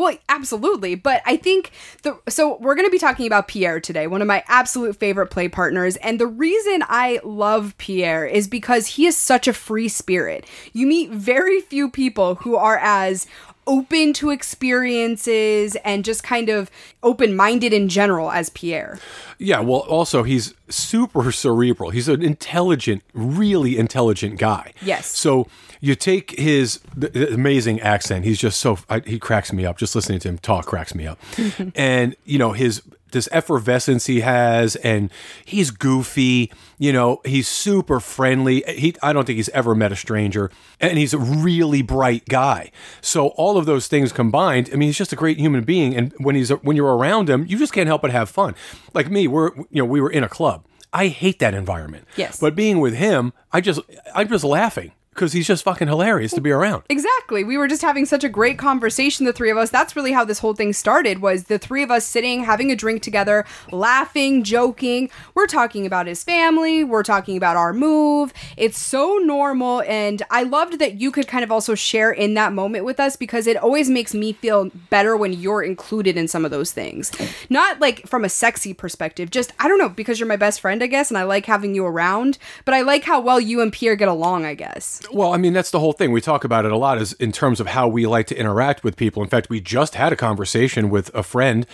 [0.00, 0.94] Well, absolutely.
[0.94, 1.72] But I think
[2.04, 5.26] the so we're going to be talking about Pierre today, one of my absolute favorite
[5.26, 5.96] play partners.
[5.96, 10.46] And the reason I love Pierre is because he is such a free spirit.
[10.72, 13.26] You meet very few people who are as
[13.66, 16.70] open to experiences and just kind of
[17.02, 18.98] open minded in general as Pierre.
[19.38, 21.90] Yeah, well, also, he's super cerebral.
[21.90, 24.72] He's an intelligent, really intelligent guy.
[24.80, 25.06] Yes.
[25.06, 25.46] So
[25.80, 28.24] you take his the, the amazing accent.
[28.24, 29.78] He's just so, I, he cracks me up.
[29.78, 31.18] Just listening to him talk cracks me up.
[31.74, 35.10] and, you know, his, this effervescence he has and
[35.44, 36.52] he's goofy.
[36.78, 38.62] You know he's super friendly.
[38.68, 40.50] He i don't think he's ever met a stranger.
[40.78, 42.70] And he's a really bright guy.
[43.00, 45.96] So all of those things combined i mean he's just a great human being.
[45.96, 48.54] And when he's when you're around him you just can't help but have fun.
[48.94, 50.64] Like me we're you know we were in a club.
[50.92, 52.06] I hate that environment.
[52.16, 52.38] Yes.
[52.38, 53.80] but being with him i just
[54.14, 57.44] i'm just laughing because he's just fucking hilarious to be around Exactly.
[57.44, 59.70] We were just having such a great conversation, the three of us.
[59.70, 62.76] That's really how this whole thing started was the three of us sitting, having a
[62.76, 65.10] drink together, laughing, joking.
[65.34, 68.32] We're talking about his family, we're talking about our move.
[68.56, 72.52] It's so normal and I loved that you could kind of also share in that
[72.52, 76.44] moment with us because it always makes me feel better when you're included in some
[76.44, 77.12] of those things.
[77.50, 80.82] Not like from a sexy perspective, just I don't know, because you're my best friend,
[80.82, 83.72] I guess, and I like having you around, but I like how well you and
[83.72, 85.02] Pierre get along, I guess.
[85.12, 86.12] Well, I mean, that's the whole thing.
[86.12, 88.84] We talk about it a lot is in terms of how we like to interact
[88.84, 89.22] with people.
[89.22, 91.66] In fact, we just had a conversation with a friend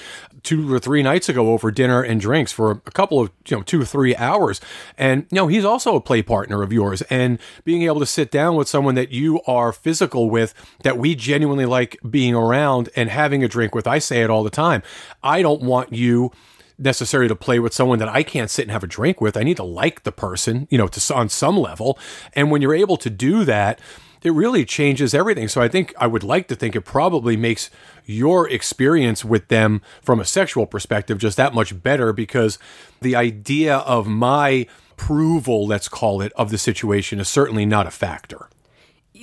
[0.43, 3.63] two or three nights ago over dinner and drinks for a couple of, you know,
[3.63, 4.61] two or three hours.
[4.97, 7.03] And, you know, he's also a play partner of yours.
[7.03, 11.15] And being able to sit down with someone that you are physical with, that we
[11.15, 14.83] genuinely like being around and having a drink with, I say it all the time.
[15.23, 16.33] I don't want you
[16.79, 19.37] necessary to play with someone that I can't sit and have a drink with.
[19.37, 21.99] I need to like the person, you know, to on some level.
[22.35, 23.81] And when you're able to do that,
[24.23, 25.49] it really changes everything.
[25.49, 27.71] So I think I would like to think it probably makes
[28.05, 32.59] your experience with them from a sexual perspective just that much better because
[33.01, 37.91] the idea of my approval, let's call it, of the situation is certainly not a
[37.91, 38.49] factor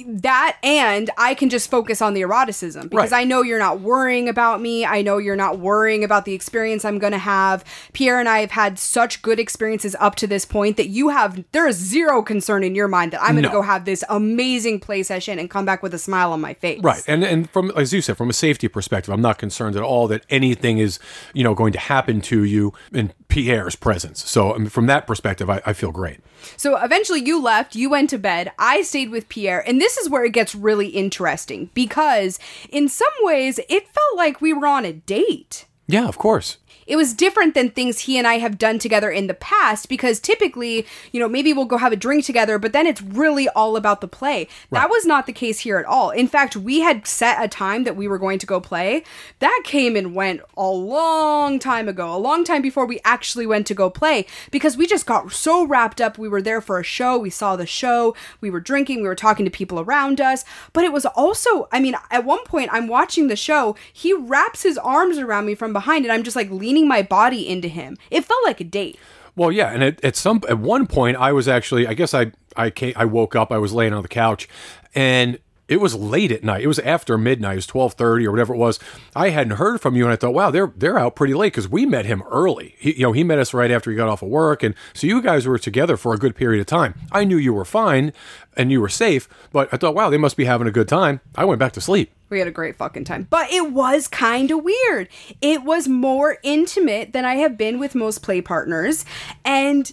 [0.08, 3.21] that and I can just focus on the eroticism because Right.
[3.21, 4.86] I know you're not worrying about me.
[4.86, 7.63] I know you're not worrying about the experience I'm going to have.
[7.93, 11.43] Pierre and I have had such good experiences up to this point that you have
[11.51, 13.56] there is zero concern in your mind that I'm going to No.
[13.56, 16.82] go have this amazing play session and come back with a smile on my face.
[16.82, 17.03] Right.
[17.08, 20.08] And and from as you said, from a safety perspective, I'm not concerned at all
[20.08, 20.99] that anything is,
[21.34, 24.27] you know, going to happen to you in Pierre's presence.
[24.29, 26.19] So I mean, from that perspective, I, I feel great.
[26.58, 28.51] So eventually you left, you went to bed.
[28.60, 29.65] I stayed with Pierre.
[29.67, 34.39] And this is where it gets really interesting because in some ways it felt like
[34.39, 35.65] we were on a date.
[35.88, 36.56] Yeah, of course.
[36.88, 40.19] It was different than things he and I have done together in the past because
[40.19, 43.76] typically, you know, maybe we'll go have a drink together, but then it's really all
[43.76, 44.48] about the play.
[44.72, 46.10] That was not the case here at all.
[46.10, 49.04] In fact, we had set a time that we were going to go play.
[49.39, 53.67] That came and went a long time ago, a long time before we actually went
[53.67, 56.17] to go play because we just got so wrapped up.
[56.17, 59.15] We were there for a show, we saw the show, we were drinking, we were
[59.15, 60.43] talking to people around us.
[60.74, 64.63] But it was also, I mean, at one point I'm watching the show, he wraps
[64.63, 67.97] his arms around me from behind and I'm just like leaning my body into him.
[68.09, 68.97] It felt like a date.
[69.36, 72.31] Well, yeah, and at, at some at one point, I was actually, I guess I
[72.55, 74.47] I came, I woke up, I was laying on the couch,
[74.93, 76.63] and it was late at night.
[76.63, 77.54] It was after midnight.
[77.54, 78.80] It was twelve thirty or whatever it was.
[79.15, 81.69] I hadn't heard from you, and I thought, wow, they're they're out pretty late because
[81.69, 82.76] we met him early.
[82.78, 85.08] He, you know, he met us right after he got off of work, and so
[85.08, 86.95] you guys were together for a good period of time.
[87.12, 88.13] I knew you were fine
[88.56, 91.21] and you were safe, but I thought, wow, they must be having a good time.
[91.36, 92.12] I went back to sleep.
[92.30, 93.28] We had a great fucking time.
[93.30, 95.08] But it was kind of weird.
[95.41, 99.06] It was more intimate than I have been with most play partners.
[99.45, 99.91] And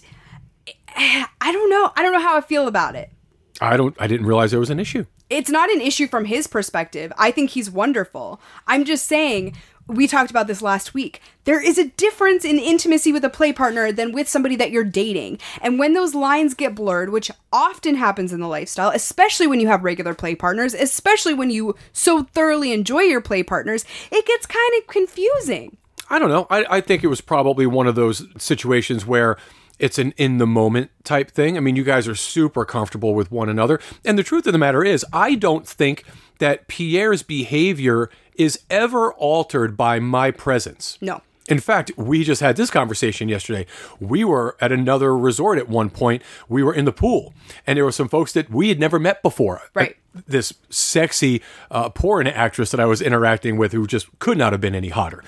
[0.95, 1.91] eh, I don't know.
[1.95, 3.11] I don't know how I feel about it.
[3.59, 3.95] I don't.
[3.99, 5.05] I didn't realize there was an issue.
[5.31, 7.13] It's not an issue from his perspective.
[7.17, 8.41] I think he's wonderful.
[8.67, 9.55] I'm just saying,
[9.87, 11.21] we talked about this last week.
[11.45, 14.83] There is a difference in intimacy with a play partner than with somebody that you're
[14.83, 15.39] dating.
[15.61, 19.67] And when those lines get blurred, which often happens in the lifestyle, especially when you
[19.67, 24.45] have regular play partners, especially when you so thoroughly enjoy your play partners, it gets
[24.45, 25.77] kind of confusing.
[26.09, 26.45] I don't know.
[26.49, 29.37] I, I think it was probably one of those situations where
[29.81, 31.57] it's an in the moment type thing.
[31.57, 33.81] I mean, you guys are super comfortable with one another.
[34.05, 36.05] And the truth of the matter is, I don't think
[36.37, 40.97] that Pierre's behavior is ever altered by my presence.
[41.01, 41.21] No.
[41.49, 43.65] In fact, we just had this conversation yesterday.
[43.99, 46.21] We were at another resort at one point.
[46.47, 47.33] We were in the pool,
[47.65, 49.61] and there were some folks that we had never met before.
[49.73, 49.97] Right.
[50.27, 51.41] This sexy
[51.71, 54.89] uh, porn actress that I was interacting with, who just could not have been any
[54.89, 55.23] hotter.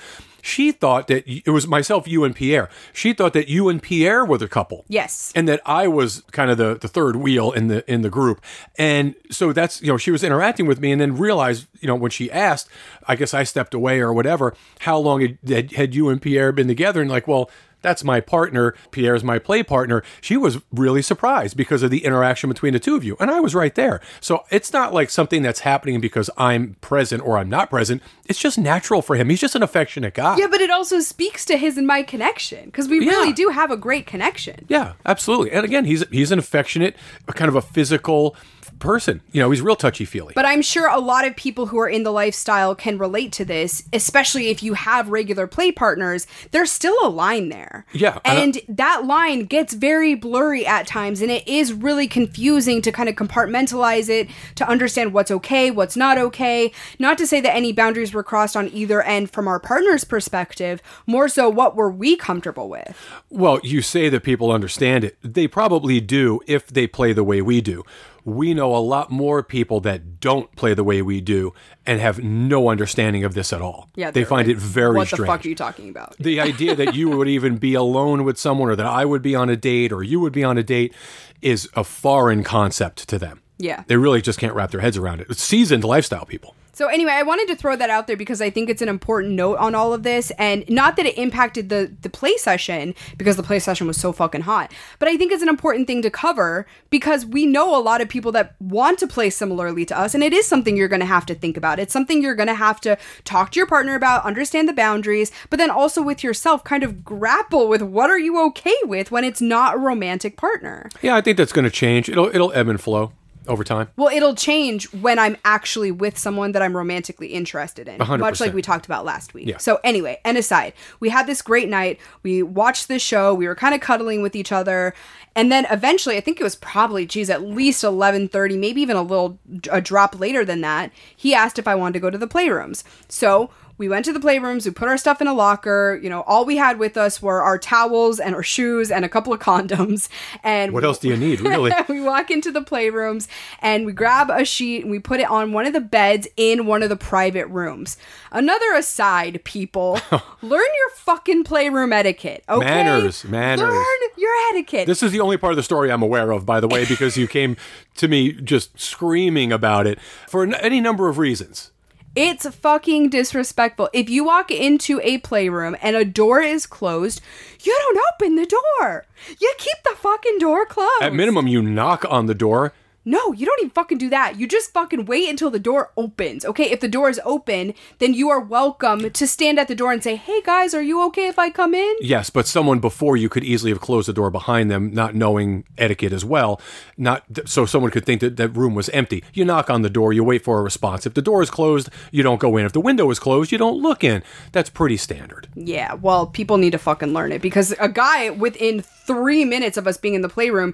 [0.46, 2.68] She thought that y- it was myself, you, and Pierre.
[2.92, 5.32] She thought that you and Pierre were the couple Yes.
[5.34, 8.42] and that I was kind of the, the third wheel in the in the group.
[8.78, 11.94] And so that's you know she was interacting with me, and then realized you know
[11.94, 12.68] when she asked,
[13.08, 14.54] I guess I stepped away or whatever.
[14.80, 17.00] How long had, had, had you and Pierre been together?
[17.00, 17.50] And like, well.
[17.84, 18.74] That's my partner.
[18.90, 20.02] Pierre's my play partner.
[20.22, 23.14] She was really surprised because of the interaction between the two of you.
[23.20, 24.00] And I was right there.
[24.22, 28.02] So it's not like something that's happening because I'm present or I'm not present.
[28.24, 29.28] It's just natural for him.
[29.28, 30.38] He's just an affectionate guy.
[30.38, 33.70] Yeah, but it also speaks to his and my connection because we really do have
[33.70, 34.64] a great connection.
[34.66, 35.52] Yeah, absolutely.
[35.52, 36.96] And again, he's he's an affectionate,
[37.34, 38.34] kind of a physical
[38.78, 39.20] person.
[39.32, 40.32] You know, he's real touchy feely.
[40.34, 43.44] But I'm sure a lot of people who are in the lifestyle can relate to
[43.44, 46.26] this, especially if you have regular play partners.
[46.50, 47.86] There's still a line there.
[47.92, 52.92] Yeah, and that line gets very blurry at times, and it is really confusing to
[52.92, 56.72] kind of compartmentalize it, to understand what's okay, what's not okay.
[56.98, 60.82] Not to say that any boundaries were crossed on either end from our partner's perspective,
[61.06, 62.96] more so what were we comfortable with?
[63.30, 65.16] Well, you say that people understand it.
[65.22, 67.84] They probably do if they play the way we do.
[68.24, 71.52] We know a lot more people that don't play the way we do
[71.84, 73.90] and have no understanding of this at all.
[73.96, 75.20] Yeah, they find like, it very What strange.
[75.20, 76.16] the fuck are you talking about?
[76.18, 79.34] the idea that you would even be alone with someone or that I would be
[79.34, 80.94] on a date or you would be on a date
[81.42, 83.42] is a foreign concept to them.
[83.58, 83.84] Yeah.
[83.86, 85.26] They really just can't wrap their heads around it.
[85.30, 86.54] It's seasoned lifestyle people.
[86.74, 89.34] So anyway, I wanted to throw that out there because I think it's an important
[89.34, 93.36] note on all of this, and not that it impacted the the play session because
[93.36, 96.10] the play session was so fucking hot, but I think it's an important thing to
[96.10, 100.14] cover because we know a lot of people that want to play similarly to us,
[100.14, 101.78] and it is something you're going to have to think about.
[101.78, 105.30] It's something you're going to have to talk to your partner about, understand the boundaries,
[105.50, 109.22] but then also with yourself, kind of grapple with what are you okay with when
[109.22, 110.88] it's not a romantic partner.
[111.02, 112.08] Yeah, I think that's going to change.
[112.08, 113.12] It'll it'll ebb and flow
[113.46, 113.88] over time.
[113.96, 118.18] Well, it'll change when I'm actually with someone that I'm romantically interested in, 100%.
[118.18, 119.48] much like we talked about last week.
[119.48, 119.58] Yeah.
[119.58, 121.98] So anyway, and aside, we had this great night.
[122.22, 123.34] We watched this show.
[123.34, 124.94] We were kind of cuddling with each other,
[125.36, 128.96] and then eventually, I think it was probably, geez, at least eleven thirty, maybe even
[128.96, 129.38] a little
[129.70, 130.92] a drop later than that.
[131.16, 132.84] He asked if I wanted to go to the playrooms.
[133.08, 135.98] So we went to the playrooms, we put our stuff in a locker.
[136.02, 139.08] You know, all we had with us were our towels and our shoes and a
[139.08, 140.08] couple of condoms.
[140.42, 141.72] And What else do you need, really?
[141.88, 143.26] we walk into the playrooms
[143.60, 146.66] and we grab a sheet and we put it on one of the beds in
[146.66, 147.96] one of the private rooms.
[148.30, 149.98] Another aside, people,
[150.42, 152.44] learn your fucking playroom etiquette.
[152.48, 152.64] Okay?
[152.64, 153.60] Manners, manners.
[153.60, 154.86] Learn your etiquette.
[154.86, 157.16] This is the only part of the story I'm aware of, by the way, because
[157.16, 157.56] you came
[157.96, 161.72] to me just screaming about it for any number of reasons.
[162.16, 163.90] It's fucking disrespectful.
[163.92, 167.20] If you walk into a playroom and a door is closed,
[167.60, 169.06] you don't open the door.
[169.40, 171.02] You keep the fucking door closed.
[171.02, 172.72] At minimum, you knock on the door.
[173.04, 174.38] No, you don't even fucking do that.
[174.38, 176.44] You just fucking wait until the door opens.
[176.44, 179.92] Okay, if the door is open, then you are welcome to stand at the door
[179.92, 183.16] and say, "Hey guys, are you okay if I come in?" Yes, but someone before
[183.16, 186.60] you could easily have closed the door behind them, not knowing etiquette as well.
[186.96, 189.22] Not so someone could think that that room was empty.
[189.34, 191.04] You knock on the door, you wait for a response.
[191.04, 192.64] If the door is closed, you don't go in.
[192.64, 194.22] If the window is closed, you don't look in.
[194.52, 195.48] That's pretty standard.
[195.54, 199.86] Yeah, well, people need to fucking learn it because a guy within three minutes of
[199.86, 200.72] us being in the playroom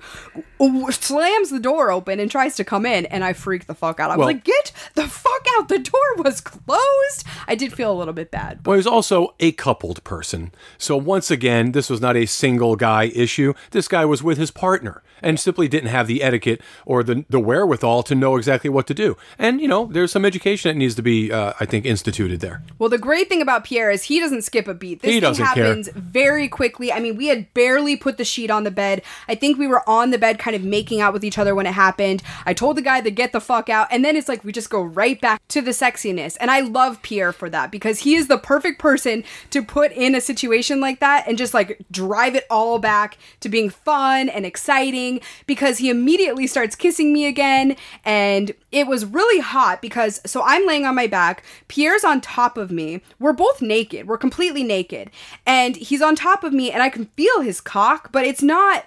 [0.60, 3.98] w- slams the door open and tries to come in, and I freaked the fuck
[4.00, 4.10] out.
[4.10, 5.68] I was Well- like, "Get the fuck out!
[5.68, 8.60] The door was closed." I did feel a little bit bad.
[8.64, 10.52] Well, he was also a coupled person.
[10.78, 13.54] So once again, this was not a single guy issue.
[13.72, 17.40] This guy was with his partner and simply didn't have the etiquette or the, the
[17.40, 19.16] wherewithal to know exactly what to do.
[19.38, 22.62] And, you know, there's some education that needs to be, uh, I think, instituted there.
[22.78, 25.02] Well, the great thing about Pierre is he doesn't skip a beat.
[25.02, 25.64] This He thing doesn't care.
[25.66, 26.92] happens very quickly.
[26.92, 29.02] I mean, we had barely put the sheet on the bed.
[29.28, 31.66] I think we were on the bed kind of making out with each other when
[31.66, 32.22] it happened.
[32.46, 34.70] I told the guy to get the fuck out, and then it's like we just
[34.70, 36.36] go right back to the sexiness.
[36.40, 40.14] And I love Pierre for that because he is the perfect person to put in
[40.14, 44.46] a situation like that and just like drive it all back to being fun and
[44.46, 45.09] exciting
[45.46, 50.66] because he immediately starts kissing me again and it was really hot because so I'm
[50.66, 53.00] laying on my back, Pierre's on top of me.
[53.18, 54.06] We're both naked.
[54.06, 55.10] We're completely naked.
[55.46, 58.84] And he's on top of me and I can feel his cock, but it's not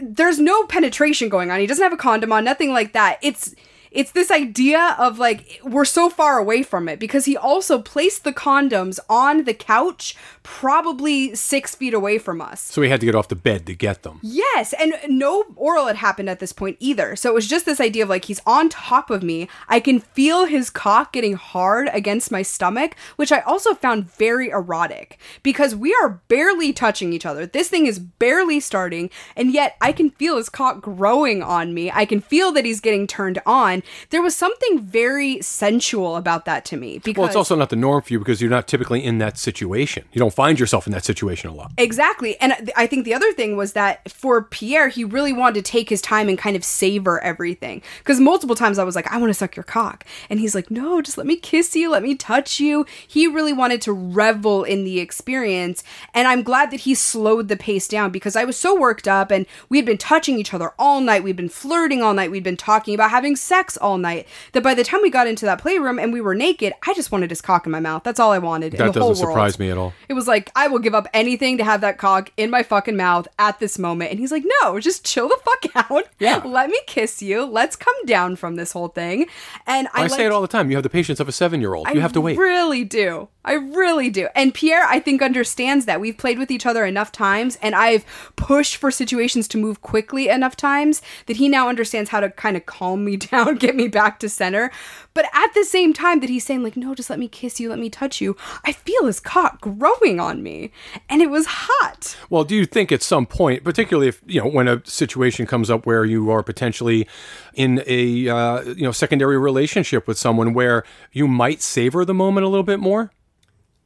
[0.00, 1.60] there's no penetration going on.
[1.60, 3.18] He doesn't have a condom on, nothing like that.
[3.22, 3.54] It's
[3.94, 8.24] it's this idea of like we're so far away from it because he also placed
[8.24, 13.06] the condoms on the couch probably six feet away from us So he had to
[13.06, 14.18] get off the bed to get them.
[14.22, 17.16] Yes, and no oral had happened at this point either.
[17.16, 19.48] So it was just this idea of like he's on top of me.
[19.68, 24.48] I can feel his cock getting hard against my stomach, which I also found very
[24.48, 27.46] erotic because we are barely touching each other.
[27.46, 31.90] This thing is barely starting, and yet I can feel his cock growing on me.
[31.90, 33.81] I can feel that he's getting turned on.
[34.10, 37.76] There was something very sensual about that to me because Well, it's also not the
[37.76, 40.04] norm for you because you're not typically in that situation.
[40.12, 41.72] You don't find yourself in that situation a lot.
[41.76, 42.38] Exactly.
[42.40, 45.88] And I think the other thing was that for Pierre, he really wanted to take
[45.88, 47.82] his time and kind of savor everything.
[47.98, 50.04] Because multiple times I was like, I want to suck your cock.
[50.28, 52.86] And he's like, no, just let me kiss you, let me touch you.
[53.06, 55.82] He really wanted to revel in the experience.
[56.14, 59.30] And I'm glad that he slowed the pace down because I was so worked up
[59.30, 61.22] and we had been touching each other all night.
[61.22, 62.30] We'd been flirting all night.
[62.30, 64.26] We'd been talking about having sex all night.
[64.52, 67.12] That by the time we got into that playroom and we were naked, I just
[67.12, 68.04] wanted his cock in my mouth.
[68.04, 68.74] That's all I wanted.
[68.74, 69.34] in That the whole doesn't world.
[69.34, 69.92] surprise me at all.
[70.08, 72.96] It was like, I will give up anything to have that cock in my fucking
[72.96, 74.10] mouth at this moment.
[74.10, 76.04] And he's like, no, just chill the fuck out.
[76.18, 76.42] Yeah.
[76.44, 77.44] Let me kiss you.
[77.44, 79.26] Let's come down from this whole thing.
[79.66, 80.70] And I, I, say it all the time.
[80.70, 81.88] You have the patience of a seven year old.
[81.88, 82.36] You have to wait.
[82.36, 82.44] I wait.
[82.44, 83.28] really do.
[83.44, 84.28] I really do.
[84.36, 86.00] And Pierre, I think, understands that.
[86.00, 88.04] We've played with each other enough times, and I've
[88.36, 92.56] pushed for situations to move quickly enough times that he now understands how to kind
[92.56, 94.70] of calm me down, get me back to center.
[95.14, 97.70] But at the same time that he's saying, like, no, just let me kiss you,
[97.70, 100.72] let me touch you, I feel his cock growing on me.
[101.08, 102.16] And it was hot.
[102.28, 105.70] Well, do you think at some point, particularly if you know when a situation comes
[105.70, 107.06] up where you are potentially
[107.54, 112.44] in a uh, you know secondary relationship with someone where you might savor the moment
[112.44, 113.12] a little bit more?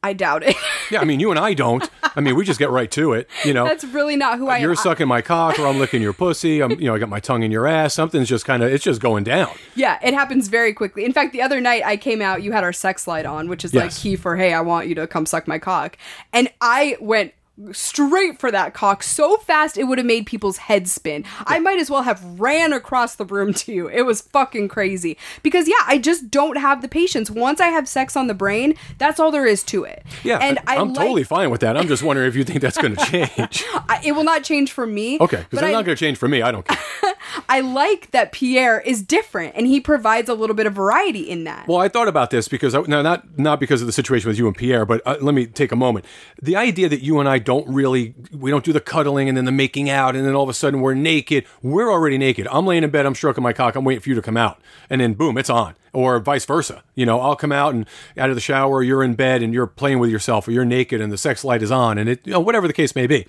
[0.03, 0.55] I doubt it.
[0.91, 1.89] Yeah, I mean, you and I don't.
[2.15, 3.29] I mean, we just get right to it.
[3.43, 4.61] You know, That's really not who I am.
[4.61, 4.77] you're am.
[4.77, 6.61] sucking my cock, or I'm licking your pussy.
[6.61, 7.93] I'm, you know, I got my tongue in your ass.
[7.93, 9.51] Something's just kind of, it's just going down.
[9.75, 11.05] Yeah, it happens very quickly.
[11.05, 13.63] In fact, the other night I came out, you had our sex light on, which
[13.65, 15.97] is like key for, hey, I want you to come suck my cock.
[16.33, 17.33] And I went
[17.71, 21.23] straight for that cock so fast it would have made people's heads spin.
[21.45, 23.89] I might as well have ran across the room to you.
[23.89, 25.17] It was fucking crazy.
[25.43, 27.29] Because yeah, I just don't have the patience.
[27.31, 30.03] Once I have sex on the brain, that's all there is to it.
[30.23, 31.77] Yeah, and I I'm like, totally fine with that.
[31.77, 33.63] I'm just wondering if you think that's going to change.
[33.73, 35.17] I, it will not change for me.
[35.19, 36.41] Okay, because it's not going to change for me.
[36.41, 36.77] I don't care.
[37.49, 41.43] I like that Pierre is different and he provides a little bit of variety in
[41.45, 41.67] that.
[41.67, 44.37] Well, I thought about this because I, no, not not because of the situation with
[44.37, 46.05] you and Pierre, but uh, let me take a moment.
[46.41, 49.45] The idea that you and I don't really we don't do the cuddling and then
[49.45, 51.45] the making out and then all of a sudden we're naked.
[51.63, 52.45] We're already naked.
[52.51, 53.05] I'm laying in bed.
[53.05, 53.77] I'm stroking my cock.
[53.77, 55.75] I'm waiting for you to come out, and then boom, it's on.
[55.93, 56.83] Or vice versa.
[56.93, 57.87] You know, I'll come out and
[58.17, 58.83] out of the shower.
[58.83, 61.63] You're in bed and you're playing with yourself, or you're naked and the sex light
[61.63, 63.25] is on, and it you know, whatever the case may be.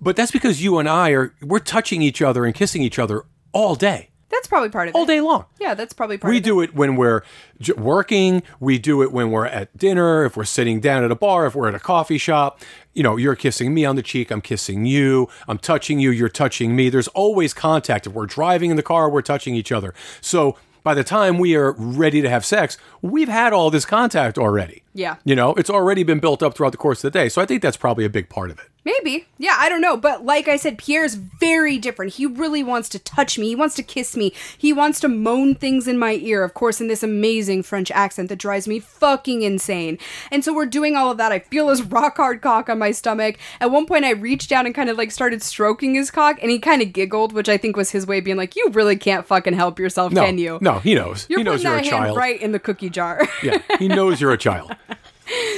[0.00, 3.26] But that's because you and I are we're touching each other and kissing each other
[3.52, 5.02] all day, That's probably part of all it.
[5.02, 5.44] All day long.
[5.60, 6.44] Yeah, that's probably part We of it.
[6.46, 7.22] We do it when we're
[7.60, 8.42] j- working.
[8.60, 10.24] We do it when we're at dinner.
[10.24, 12.60] If we're sitting down at a bar, if we're at a coffee shop,
[12.94, 14.30] you know, you're kissing me on the cheek.
[14.30, 15.28] I'm kissing you.
[15.48, 16.10] I'm touching you.
[16.10, 16.88] You're touching me.
[16.90, 18.06] There's always contact.
[18.06, 19.94] If we're driving in the car, we're touching each other.
[20.20, 24.38] So by the time we are ready to have sex, we've had all this contact
[24.38, 24.82] already.
[24.92, 25.16] Yeah.
[25.24, 27.28] You know, it's already been built up throughout the course of the day.
[27.28, 28.66] So I think that's probably a big part of it.
[28.82, 29.26] Maybe.
[29.36, 29.98] Yeah, I don't know.
[29.98, 32.14] But like I said, Pierre's very different.
[32.14, 33.48] He really wants to touch me.
[33.48, 34.32] He wants to kiss me.
[34.56, 38.30] He wants to moan things in my ear, of course, in this amazing French accent
[38.30, 39.98] that drives me fucking insane.
[40.30, 41.30] And so we're doing all of that.
[41.30, 43.36] I feel his rock hard cock on my stomach.
[43.60, 46.50] At one point, I reached down and kind of like started stroking his cock, and
[46.50, 48.96] he kind of giggled, which I think was his way of being like, You really
[48.96, 50.58] can't fucking help yourself, No, can you?
[50.62, 51.26] no, he knows.
[51.28, 52.16] You're he knows putting you're a child.
[52.16, 53.28] right in the cookie jar.
[53.42, 54.74] Yeah, he knows you're a child.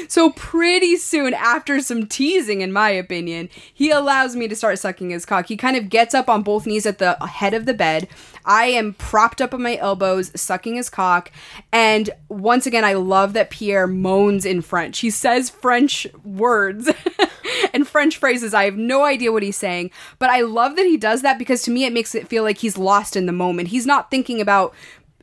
[0.08, 5.10] So pretty soon after some teasing, in my opinion, he allows me to start sucking
[5.10, 5.46] his cock.
[5.46, 8.08] He kind of gets up on both knees at the head of the bed.
[8.44, 11.32] I am propped up on my elbows, sucking his cock.
[11.72, 14.98] And once again, I love that Pierre moans in French.
[14.98, 16.90] He says French words
[17.72, 18.52] and French phrases.
[18.52, 21.62] I have no idea what he's saying, but I love that he does that because
[21.62, 23.68] to me, it makes it feel like he's lost in the moment.
[23.68, 24.74] He's not thinking about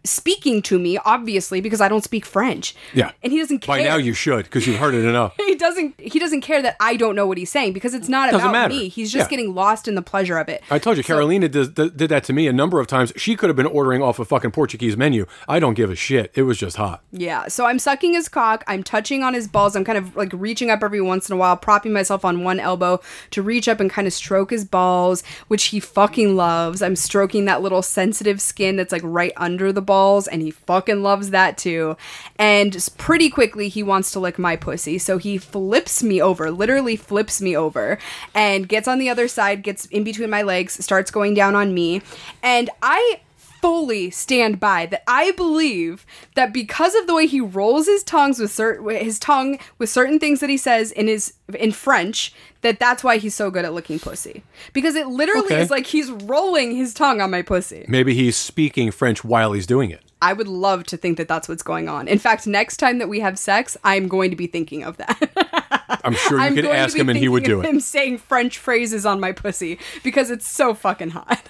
[0.04, 2.76] speaking to me obviously because I don't speak French.
[2.94, 3.12] Yeah.
[3.24, 5.36] And he doesn't care By now you should because you've heard it enough.
[5.38, 8.32] he doesn't he doesn't care that I don't know what he's saying because it's not
[8.32, 8.74] Doesn't about matter.
[8.74, 8.88] me.
[8.90, 9.38] He's just Yeah.
[9.38, 10.64] getting lost in the pleasure of it.
[10.72, 13.12] I told you, Carolina did, did did that to me a number of times.
[13.16, 15.26] She could have been ordering off a fucking Portuguese menu.
[15.48, 16.32] I don't give a shit.
[16.36, 17.02] It was just hot.
[17.12, 17.48] Yeah.
[17.48, 20.70] So I'm sucking his cock, I'm touching on his balls, I'm kind of like reaching
[20.70, 23.00] up every once in a while, propping myself on one elbow
[23.32, 26.82] to reach up and kind of stroke his balls, which he fucking loves.
[26.82, 31.02] I'm stroking that little sensitive skin that's like right under the balls and he fucking
[31.02, 31.98] loves that too.
[32.38, 35.00] And pretty quickly he wants to lick my pussy.
[35.00, 37.98] So he flips me over, literally flips me over
[38.36, 41.74] and gets on the other side, gets in between my legs, starts going down on
[41.74, 42.04] me.
[42.44, 43.22] And I
[43.62, 48.40] fully stand by that I believe that because of the way he rolls his tongues
[48.40, 48.56] with
[49.02, 53.18] his tongue with certain things that he says in his in French that that's why
[53.18, 54.44] he's so good at licking pussy
[54.74, 55.62] because it literally Okay.
[55.62, 57.86] is like he's rolling his tongue on my pussy.
[57.88, 60.02] Maybe he's speaking French while he's doing it.
[60.22, 62.10] I would love to think that that's what's going on.
[62.10, 65.80] In fact, next time that we have sex, I'm going to be thinking of that.
[66.04, 67.70] I'm sure you I'm could ask him and he would do of it.
[67.70, 71.42] Him saying French phrases on my pussy because it's so fucking hot.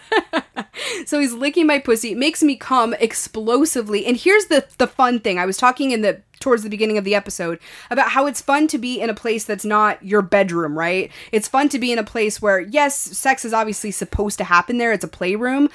[1.07, 4.05] so he's licking my pussy, it makes me come explosively.
[4.05, 7.03] And here's the the fun thing: I was talking in the towards the beginning of
[7.03, 7.59] the episode
[7.89, 11.11] about how it's fun to be in a place that's not your bedroom, right?
[11.31, 14.77] It's fun to be in a place where yes, sex is obviously supposed to happen
[14.77, 14.93] there.
[14.93, 15.69] It's a playroom,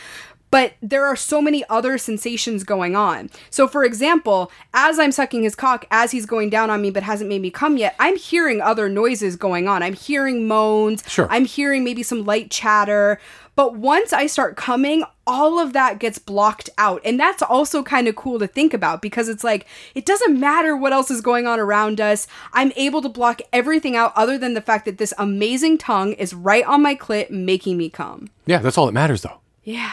[0.54, 3.28] but there are so many other sensations going on.
[3.50, 7.02] So, for example, as I'm sucking his cock, as he's going down on me but
[7.02, 9.82] hasn't made me come yet, I'm hearing other noises going on.
[9.82, 11.02] I'm hearing moans.
[11.08, 11.26] Sure.
[11.28, 13.18] I'm hearing maybe some light chatter.
[13.56, 17.00] But once I start coming, all of that gets blocked out.
[17.04, 20.76] And that's also kind of cool to think about because it's like, it doesn't matter
[20.76, 22.26] what else is going on around us.
[22.52, 26.34] I'm able to block everything out other than the fact that this amazing tongue is
[26.34, 28.28] right on my clit, making me come.
[28.46, 29.38] Yeah, that's all that matters, though.
[29.62, 29.92] Yeah.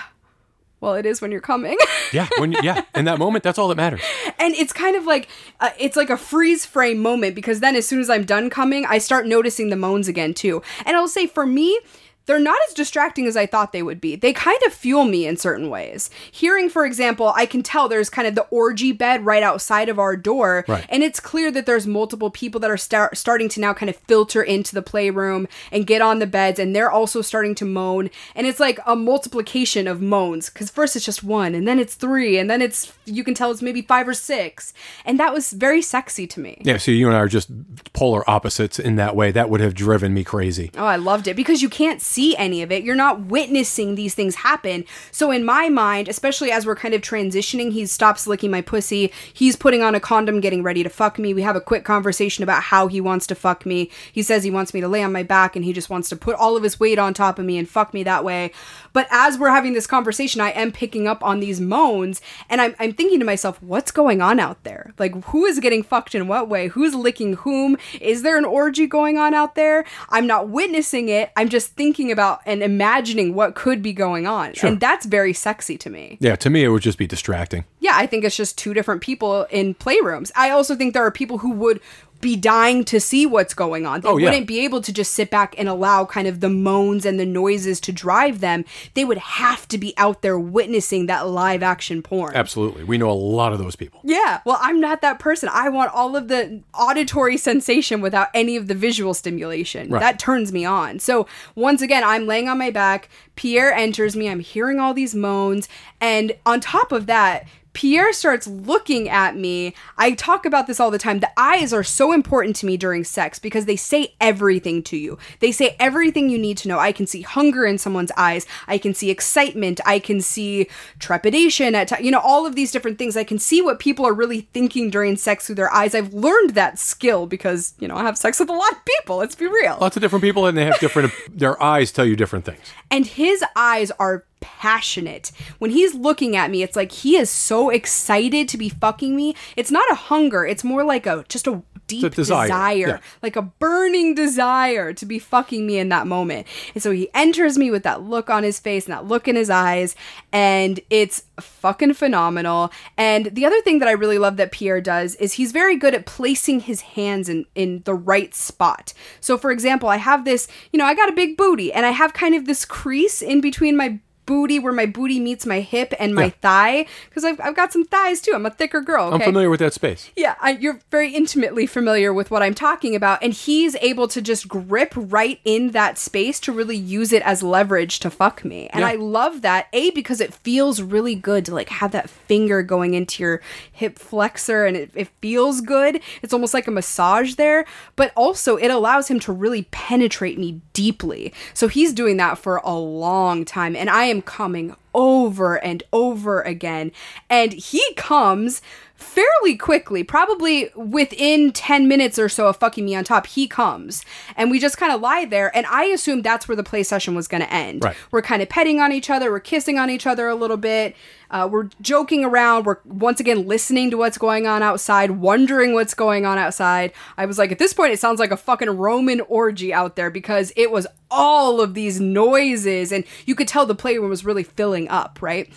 [0.80, 1.78] Well, it is when you're coming.
[2.14, 4.02] Yeah, when yeah, in that moment, that's all that matters.
[4.38, 5.30] and it's kind of like
[5.62, 8.86] uh, it's like a freeze frame moment because then as soon as i'm done coming
[8.86, 11.80] i start noticing the moans again too and i'll say for me
[12.26, 14.16] they're not as distracting as I thought they would be.
[14.16, 16.10] They kind of fuel me in certain ways.
[16.32, 20.00] Hearing, for example, I can tell there's kind of the orgy bed right outside of
[20.00, 20.86] our door, Right.
[20.90, 23.96] and it's clear that there's multiple people that are star- starting to now kind of
[23.96, 28.10] filter into the playroom and get on the beds, and they're also starting to moan.
[28.36, 31.96] And it's like a multiplication of moans because first it's just one, and then it's
[31.96, 34.74] three, and then it's you can tell it's maybe five or six,
[35.06, 36.62] and that was very sexy to me.
[36.64, 37.50] Yeah, so you and I are just
[37.94, 39.32] polar opposites in that way.
[39.32, 40.72] That would have driven me crazy.
[40.78, 42.84] Oh, I loved it because you can't see any of it.
[42.84, 44.86] You're not witnessing these things happen.
[45.12, 49.12] So, in my mind, especially as we're kind of transitioning, he stops licking my pussy.
[49.34, 51.34] He's putting on a condom, getting ready to fuck me.
[51.34, 53.90] We have a quick conversation about how he wants to fuck me.
[54.12, 56.16] He says he wants me to lay on my back and he just wants to
[56.16, 58.52] put all of his weight on top of me and fuck me that way.
[58.94, 62.76] But as we're having this conversation, I am picking up on these moans and I'm,
[62.80, 64.94] I'm thinking to myself, what's going on out there?
[64.98, 66.68] Like, who is getting fucked in what way?
[66.68, 67.78] Who's licking whom?
[68.00, 69.86] Is there an orgy going on out there?
[70.10, 71.32] I'm not witnessing it.
[71.36, 74.54] I'm just thinking about and imagining what could be going on.
[74.64, 76.18] And that's very sexy to me.
[76.22, 77.66] Yeah, to me, it would just be distracting.
[77.82, 80.32] Yeah, I think it's just two different people in playrooms.
[80.38, 81.82] I also think there are people who would
[82.22, 84.02] be dying to see what's going on.
[84.02, 84.30] They Oh, yeah.
[84.30, 87.26] wouldn't be able to just sit back and allow kind of the moans and the
[87.26, 88.64] noises to drive them.
[88.94, 92.34] They would have to be out there witnessing that live action porn.
[92.36, 92.84] Absolutely.
[92.84, 94.02] We know a lot of those people.
[94.04, 95.50] Yeah, well, I'm not that person.
[95.52, 99.90] I want all of the auditory sensation without any of the visual stimulation.
[99.90, 100.00] Right.
[100.00, 101.00] That turns me on.
[101.00, 103.10] So, once again, I'm laying on my back.
[103.36, 104.30] Pierre enters me.
[104.30, 105.68] I'm hearing all these moans.
[106.00, 109.74] And on top of that, Pierre starts looking at me.
[109.98, 111.20] I talk about this all the time.
[111.20, 115.18] The eyes are so important to me during sex because they say everything to you.
[115.40, 116.80] They say everything you need to know.
[116.80, 118.46] I can see hunger in someone's eyes.
[118.68, 119.80] I can see excitement.
[119.86, 120.68] I can see
[121.00, 123.16] trepidation at ti- you know all of these different things.
[123.18, 125.96] I can see what people are really thinking during sex through their eyes.
[125.96, 129.18] I've learned that skill because, you know, I have sex with a lot of people.
[129.18, 129.78] Let's be real.
[129.80, 132.60] Lots of different people, and they have different, their eyes tell you different things.
[132.90, 135.32] and his eyes are passionate.
[135.60, 139.36] When he's looking at me, it's like he is so excited to be fucking me.
[139.56, 142.98] It's not a hunger, it's more like a just a deep a desire, desire, yeah.
[143.22, 146.48] like a burning desire to be fucking me in that moment.
[146.74, 149.36] And so he enters me with that look on his face and that look in
[149.36, 149.96] his eyes,
[150.32, 152.72] and it's fucking phenomenal.
[152.98, 155.94] And the other thing that I really love that Pierre does is he's very good
[155.94, 158.94] at placing his hands in in the right spot.
[159.20, 161.92] So for example, I have this, you know, I got a big booty and I
[161.92, 165.94] have kind of this crease in between my booty where my booty meets my hip
[166.00, 166.30] and my Yeah.
[166.42, 169.50] thigh because I've, I've got some thighs too i'm a thicker girl okay I'm familiar
[169.50, 170.10] with that space.
[170.16, 174.22] yeah, I, you're very intimately familiar with what I'm talking about, and he's able to
[174.22, 178.68] just grip right in that space to really use it as leverage to fuck me.
[178.70, 178.90] And Yeah.
[178.90, 182.94] I love that, A, because it feels really good to like have that finger going
[182.94, 183.42] into your
[183.72, 186.02] hip flexor and it, it feels good.
[186.22, 187.66] It's almost like a massage there,
[187.96, 191.34] but also it allows him to really penetrate me deeply.
[191.54, 196.42] So he's doing that for a long time, and I am coming over and over
[196.42, 196.92] again.
[197.30, 198.62] And he comes
[199.02, 204.04] fairly quickly, probably within 10 minutes or so of fucking me on top, he comes.
[204.36, 205.56] And we just kind of lie there.
[205.56, 207.84] And I assumed that's where the play session was going to end.
[207.84, 207.96] Right.
[208.12, 210.96] We're kind of petting on each other, we're kissing on each other a little bit.
[211.32, 212.66] Uh, we're joking around.
[212.66, 216.92] We're once again listening to what's going on outside, wondering what's going on outside.
[217.18, 220.12] I was like, at this point, it sounds like a fucking Roman orgy out there
[220.12, 224.44] because it was all of these noises, and you could tell the playroom was really
[224.44, 225.50] filling up, right?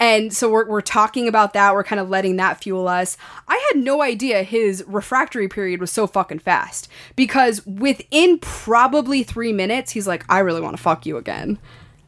[0.00, 1.74] And so we're, we're talking about that.
[1.74, 3.16] We're kind of letting that fuel us.
[3.48, 9.52] I had no idea his refractory period was so fucking fast because within probably three
[9.52, 11.58] minutes, he's like, I really want to fuck you again.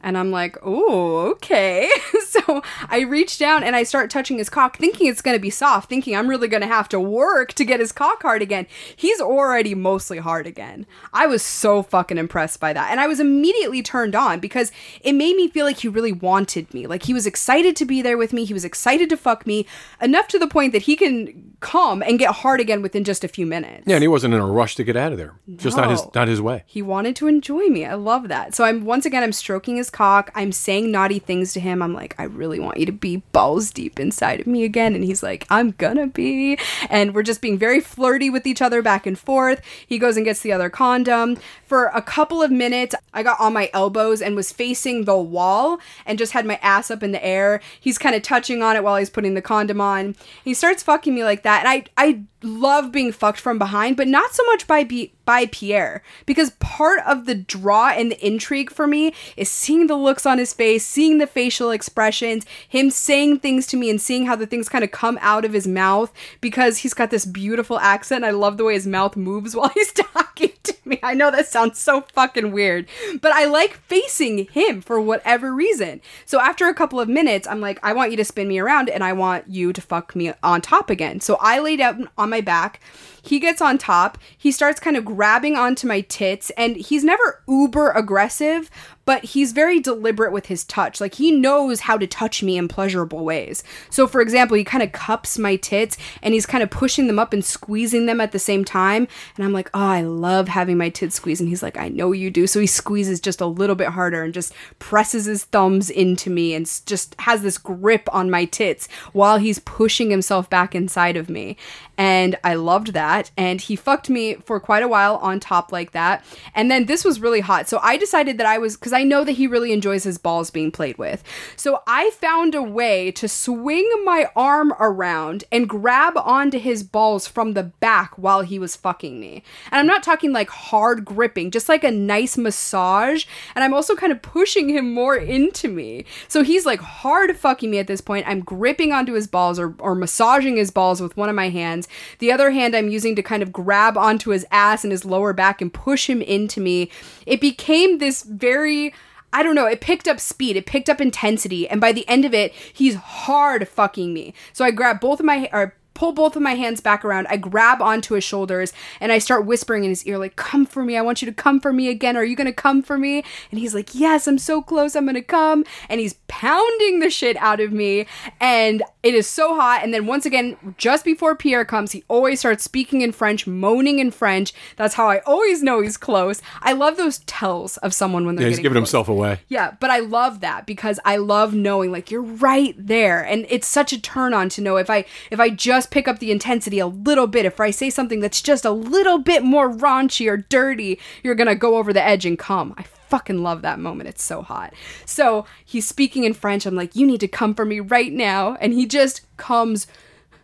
[0.01, 1.89] And I'm like, oh, okay.
[2.27, 5.49] so I reach down and I start touching his cock, thinking it's going to be
[5.49, 8.67] soft, thinking I'm really going to have to work to get his cock hard again.
[8.95, 10.85] He's already mostly hard again.
[11.13, 12.91] I was so fucking impressed by that.
[12.91, 14.71] And I was immediately turned on because
[15.01, 16.87] it made me feel like he really wanted me.
[16.87, 18.45] Like he was excited to be there with me.
[18.45, 19.65] He was excited to fuck me
[20.01, 23.27] enough to the point that he can come and get hard again within just a
[23.27, 23.83] few minutes.
[23.85, 25.35] Yeah, and he wasn't in a rush to get out of there.
[25.45, 25.57] No.
[25.57, 26.63] Just not his not his way.
[26.65, 27.85] He wanted to enjoy me.
[27.85, 28.55] I love that.
[28.55, 30.31] So I'm once again I'm stroking his cock.
[30.35, 31.81] I'm saying naughty things to him.
[31.81, 34.95] I'm like, I really want you to be balls deep inside of me again.
[34.95, 36.57] And he's like, I'm gonna be.
[36.89, 39.61] And we're just being very flirty with each other back and forth.
[39.85, 41.37] He goes and gets the other condom.
[41.65, 45.79] For a couple of minutes, I got on my elbows and was facing the wall
[46.05, 47.61] and just had my ass up in the air.
[47.79, 50.15] He's kind of touching on it while he's putting the condom on.
[50.43, 51.65] He starts fucking me like that.
[51.65, 55.45] And I I love being fucked from behind, but not so much by be- by
[55.45, 60.25] Pierre because part of the draw and the intrigue for me is seeing the looks
[60.25, 64.35] on his face, seeing the facial expressions, him saying things to me and seeing how
[64.35, 66.11] the things kind of come out of his mouth
[66.41, 68.25] because he's got this beautiful accent.
[68.25, 70.30] I love the way his mouth moves while he's talking.
[70.47, 70.99] To me.
[71.03, 72.87] I know that sounds so fucking weird,
[73.21, 76.01] but I like facing him for whatever reason.
[76.25, 78.89] So after a couple of minutes, I'm like, I want you to spin me around
[78.89, 81.19] and I want you to fuck me on top again.
[81.19, 82.79] So I lay down on my back.
[83.23, 84.17] He gets on top.
[84.37, 88.71] He starts kind of grabbing onto my tits, and he's never uber aggressive,
[89.11, 91.01] but he's very deliberate with his touch.
[91.01, 93.61] Like he knows how to touch me in pleasurable ways.
[93.89, 97.19] So, for example, he kind of cups my tits and he's kind of pushing them
[97.19, 99.09] up and squeezing them at the same time.
[99.35, 101.41] And I'm like, oh, I love having my tits squeezed.
[101.41, 102.47] And he's like, I know you do.
[102.47, 106.53] So he squeezes just a little bit harder and just presses his thumbs into me
[106.53, 111.29] and just has this grip on my tits while he's pushing himself back inside of
[111.29, 111.57] me.
[111.97, 113.29] And I loved that.
[113.37, 116.25] And he fucked me for quite a while on top like that.
[116.55, 117.67] And then this was really hot.
[117.67, 120.51] So I decided that I was, because I know that he really enjoys his balls
[120.51, 121.23] being played with.
[121.55, 127.27] So I found a way to swing my arm around and grab onto his balls
[127.27, 129.43] from the back while he was fucking me.
[129.71, 133.25] And I'm not talking like hard gripping, just like a nice massage.
[133.55, 136.05] And I'm also kind of pushing him more into me.
[136.27, 138.27] So he's like hard fucking me at this point.
[138.27, 141.87] I'm gripping onto his balls or, or massaging his balls with one of my hands.
[142.19, 145.33] The other hand I'm using to kind of grab onto his ass and his lower
[145.33, 146.89] back and push him into me.
[147.25, 148.90] It became this very
[149.33, 152.25] I don't know, it picked up speed, it picked up intensity, and by the end
[152.25, 154.33] of it, he's hard fucking me.
[154.53, 157.27] So I grab both of my or pull both of my hands back around.
[157.29, 160.83] I grab onto his shoulders and I start whispering in his ear, like, Come for
[160.83, 160.97] me.
[160.97, 162.15] I want you to come for me again.
[162.17, 163.23] Are you going to come for me?
[163.51, 164.95] And he's like, Yes, I'm so close.
[164.95, 165.63] I'm going to come.
[165.89, 168.05] And he's pounding the shit out of me.
[168.39, 169.81] And it is so hot.
[169.83, 173.99] And then once again, just before Pierre comes, he always starts speaking in French, moaning
[173.99, 174.53] in French.
[174.77, 176.41] That's how I always know he's close.
[176.61, 178.89] I love those tells of someone when they're Yeah, he's giving close.
[178.89, 179.39] himself away.
[179.47, 183.67] Yeah, but I love that because I love knowing like you're right there and it's
[183.67, 186.79] such a turn on to know if I if I just pick up the intensity
[186.79, 190.37] a little bit, if I say something that's just a little bit more raunchy or
[190.37, 192.73] dirty, you're to go over the edge and come.
[192.77, 194.09] I fucking love that moment.
[194.09, 194.73] It's so hot.
[195.05, 196.65] So, he's speaking in French.
[196.65, 199.87] I'm like, "You need to come for me right now." And he just comes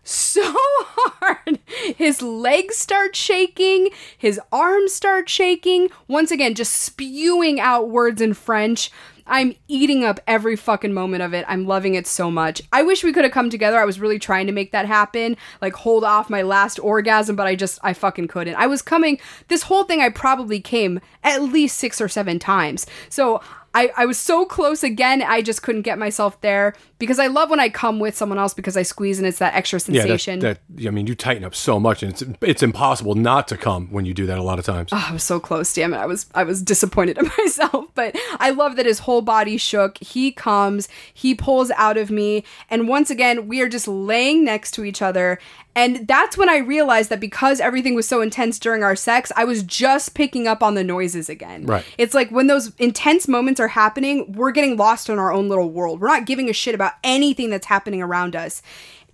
[0.08, 1.60] so hard.
[1.96, 5.90] His legs start shaking, his arms start shaking.
[6.08, 8.92] Once again, just spewing out words in French.
[9.28, 11.46] I'm eating up every fucking moment of it.
[11.48, 12.62] I'm loving it so much.
[12.72, 13.78] I wish we could have come together.
[13.78, 17.48] I was really trying to make that happen, like hold off my last orgasm, but
[17.48, 18.56] I just, I fucking couldn't.
[18.56, 22.86] I was coming, this whole thing, I probably came at least six or seven times.
[23.10, 23.42] So
[23.74, 27.50] I, I was so close again, I just couldn't get myself there because I love
[27.50, 30.42] when I come with someone else because I squeeze and it's that extra sensation.
[30.42, 33.48] Yeah, that, that I mean, you tighten up so much, and it's it's impossible not
[33.50, 34.38] to come when you do that.
[34.38, 34.90] A lot of times.
[34.92, 35.98] Oh, I was so close, damn it.
[35.98, 39.98] I was I was disappointed in myself, but I love that his whole body shook.
[40.00, 44.72] He comes, he pulls out of me, and once again, we are just laying next
[44.72, 45.40] to each other.
[45.78, 49.46] And that's when I realized that because everything was so intense during our sex, I
[49.46, 51.68] was just picking up on the noises again.
[51.68, 51.86] Right.
[52.00, 55.70] It's like when those intense moments are happening, we're getting lost in our own little
[55.70, 56.02] world.
[56.02, 58.62] We're not giving a shit about anything that's happening around us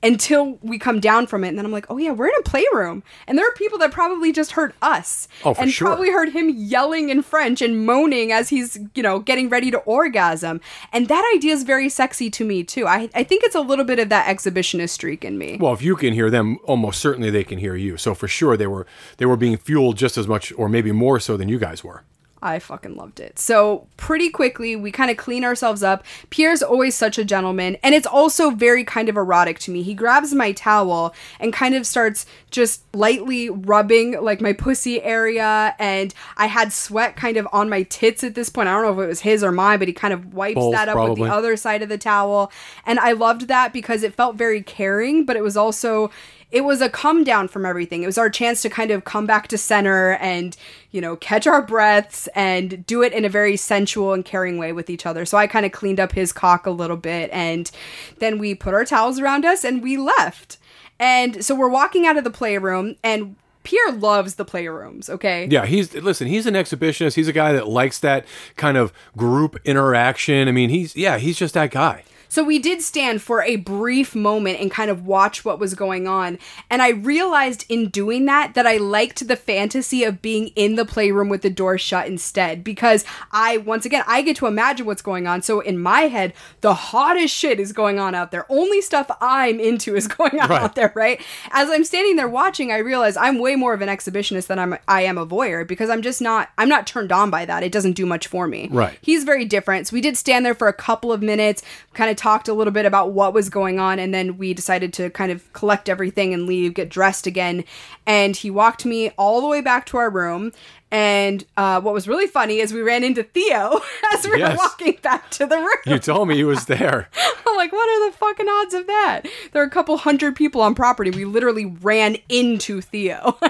[0.03, 1.47] until we come down from it.
[1.47, 3.03] And then I'm like, oh yeah, we're in a playroom.
[3.26, 5.30] And there are people that probably just heard us.
[5.45, 5.88] Oh, for and sure.
[5.88, 9.78] probably heard him yelling in French and moaning as he's, you know, getting ready to
[9.80, 10.59] orgasm.
[10.91, 12.86] And that idea is very sexy to me too.
[12.86, 15.57] I, I think it's a little bit of that exhibitionist streak in me.
[15.59, 17.95] Well, if you can hear them, almost certainly they can hear you.
[17.95, 18.86] So for sure, they were
[19.17, 22.03] they were being fueled just as much, or maybe more so than you guys were.
[22.44, 23.39] I fucking loved it.
[23.39, 26.04] So, pretty quickly, we kind of clean ourselves up.
[26.30, 29.82] Pierre's always such a gentleman, and it's also very kind of erotic to me.
[29.82, 35.74] He grabs my towel and kind of starts just lightly rubbing like my pussy area,
[35.80, 38.68] and I had sweat kind of on my tits at this point.
[38.68, 40.74] I don't know if it was his or mine, but he kind of wipes Both,
[40.74, 42.52] that up with the other side of the towel.
[42.86, 46.12] And I loved that because it felt very caring, but it was also
[46.54, 48.04] it was a come down from everything.
[48.04, 50.56] It was our chance to kind of come back to center and,
[50.91, 54.72] you know, catch our breaths and do it in a very sensual and caring way
[54.72, 55.26] with each other.
[55.26, 57.72] So I kind of cleaned up his cock a little bit and
[58.20, 60.60] then we put our towels around us and we left.
[60.99, 65.47] And so we're walking out of the playroom and Pierre loves the playrooms, okay?
[65.49, 66.28] Yeah, he's listen.
[66.28, 67.16] He's an exhibitionist.
[67.16, 68.28] He's a guy that likes that
[68.58, 70.47] kind of group interaction.
[70.47, 72.04] I mean, he's yeah, he's just that guy.
[72.34, 76.08] So we did stand for a brief moment and kind of watch what was going
[76.08, 76.40] on.
[76.68, 80.84] And I realized in doing that that I liked the fantasy of being in the
[80.84, 85.04] playroom with the door shut instead because I, once again, I get to imagine what's
[85.04, 85.44] going on.
[85.44, 88.48] So in my head, the hottest shit is going on out there.
[88.52, 90.64] Only stuff I'm into is going on Right.
[90.64, 91.22] out there, right?
[91.52, 94.76] As I'm standing there watching, I realize I'm way more of an exhibitionist than I'm
[94.88, 97.62] I am a voyeur because I'm just not I'm not turned on by that.
[97.62, 98.70] It doesn't do much for me.
[98.72, 98.98] Right.
[99.04, 99.86] He's very different.
[99.86, 101.62] So we did stand there for a couple of minutes,
[101.94, 104.93] kind of talked a little bit about what was going on, and then we decided
[104.93, 107.65] to kind of collect everything and leave, get dressed again.
[108.05, 110.53] And he walked me all the way back to our room.
[110.89, 113.82] And uh, what was really funny is we ran into Theo
[114.13, 114.51] as we Yes.
[114.51, 115.78] were walking back to the room.
[115.86, 117.09] You told me he was there.
[117.47, 119.21] I'm like, what are the fucking odds of that?
[119.51, 121.09] There are a couple hundred people on property.
[121.11, 123.38] We literally ran into Theo.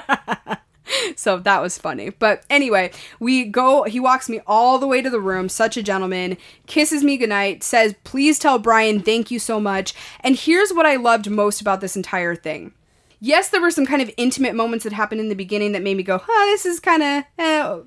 [1.15, 2.09] so that was funny.
[2.09, 5.83] But anyway, we go, he walks me all the way to the room, such a
[5.83, 9.93] gentleman, kisses me goodnight, says, please tell Brian, thank you so much.
[10.21, 12.73] And here's what I loved most about this entire thing.
[13.19, 15.95] Yes, there were some kind of intimate moments that happened in the beginning that made
[15.95, 17.79] me go, huh, this is kind of eh,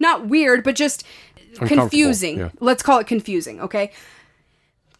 [0.00, 1.04] not weird, but just
[1.58, 2.38] confusing.
[2.38, 2.50] yeah.
[2.58, 3.92] Let's call it confusing, okay?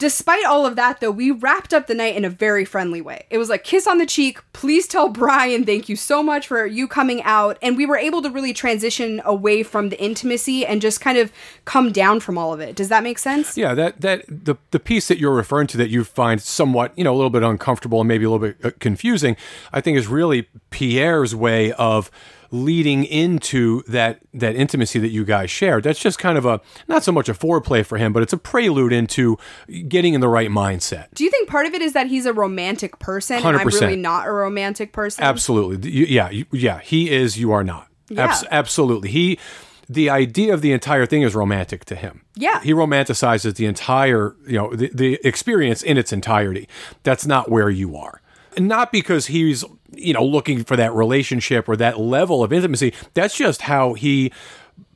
[0.01, 3.27] Despite all of that, though, we wrapped up the night in a very friendly way.
[3.29, 4.39] It was like kiss on the cheek.
[4.55, 7.59] Please tell Brian, thank you so much for you coming out.
[7.61, 11.31] And we were able to really transition away from the intimacy and just kind of
[11.67, 12.77] come down from all of it.
[12.77, 13.59] Does that make sense?
[13.59, 17.05] Yeah, that that the the piece that you're referring to that you find somewhat, you
[17.05, 19.37] know, a little bit uncomfortable and maybe a little bit uh, confusing,
[19.71, 22.11] I think is really Pierre's way of
[22.51, 25.85] leading into that that intimacy that you guys shared.
[25.85, 28.39] That's just kind of a not so much a foreplay for him, but it's a
[28.39, 29.39] prelude into
[29.89, 31.07] getting in the right mindset.
[31.15, 33.81] Do you think part of it is that he's a romantic person Hundred and I'm
[33.81, 35.25] really not a romantic person?
[35.25, 35.91] Absolutely.
[35.91, 37.89] Yeah, yeah, he is you are not.
[38.17, 38.49] Abs- Yeah.
[38.51, 39.11] absolutely.
[39.11, 39.39] He
[39.89, 42.23] the idea of the entire thing is romantic to him.
[42.37, 42.61] Yeah.
[42.63, 46.69] He romanticizes the entire, you know, the, the experience in its entirety.
[47.03, 48.21] That's not where you are.
[48.59, 52.93] Not because he's, you know, looking for that relationship or that level of intimacy.
[53.15, 54.33] That's just how he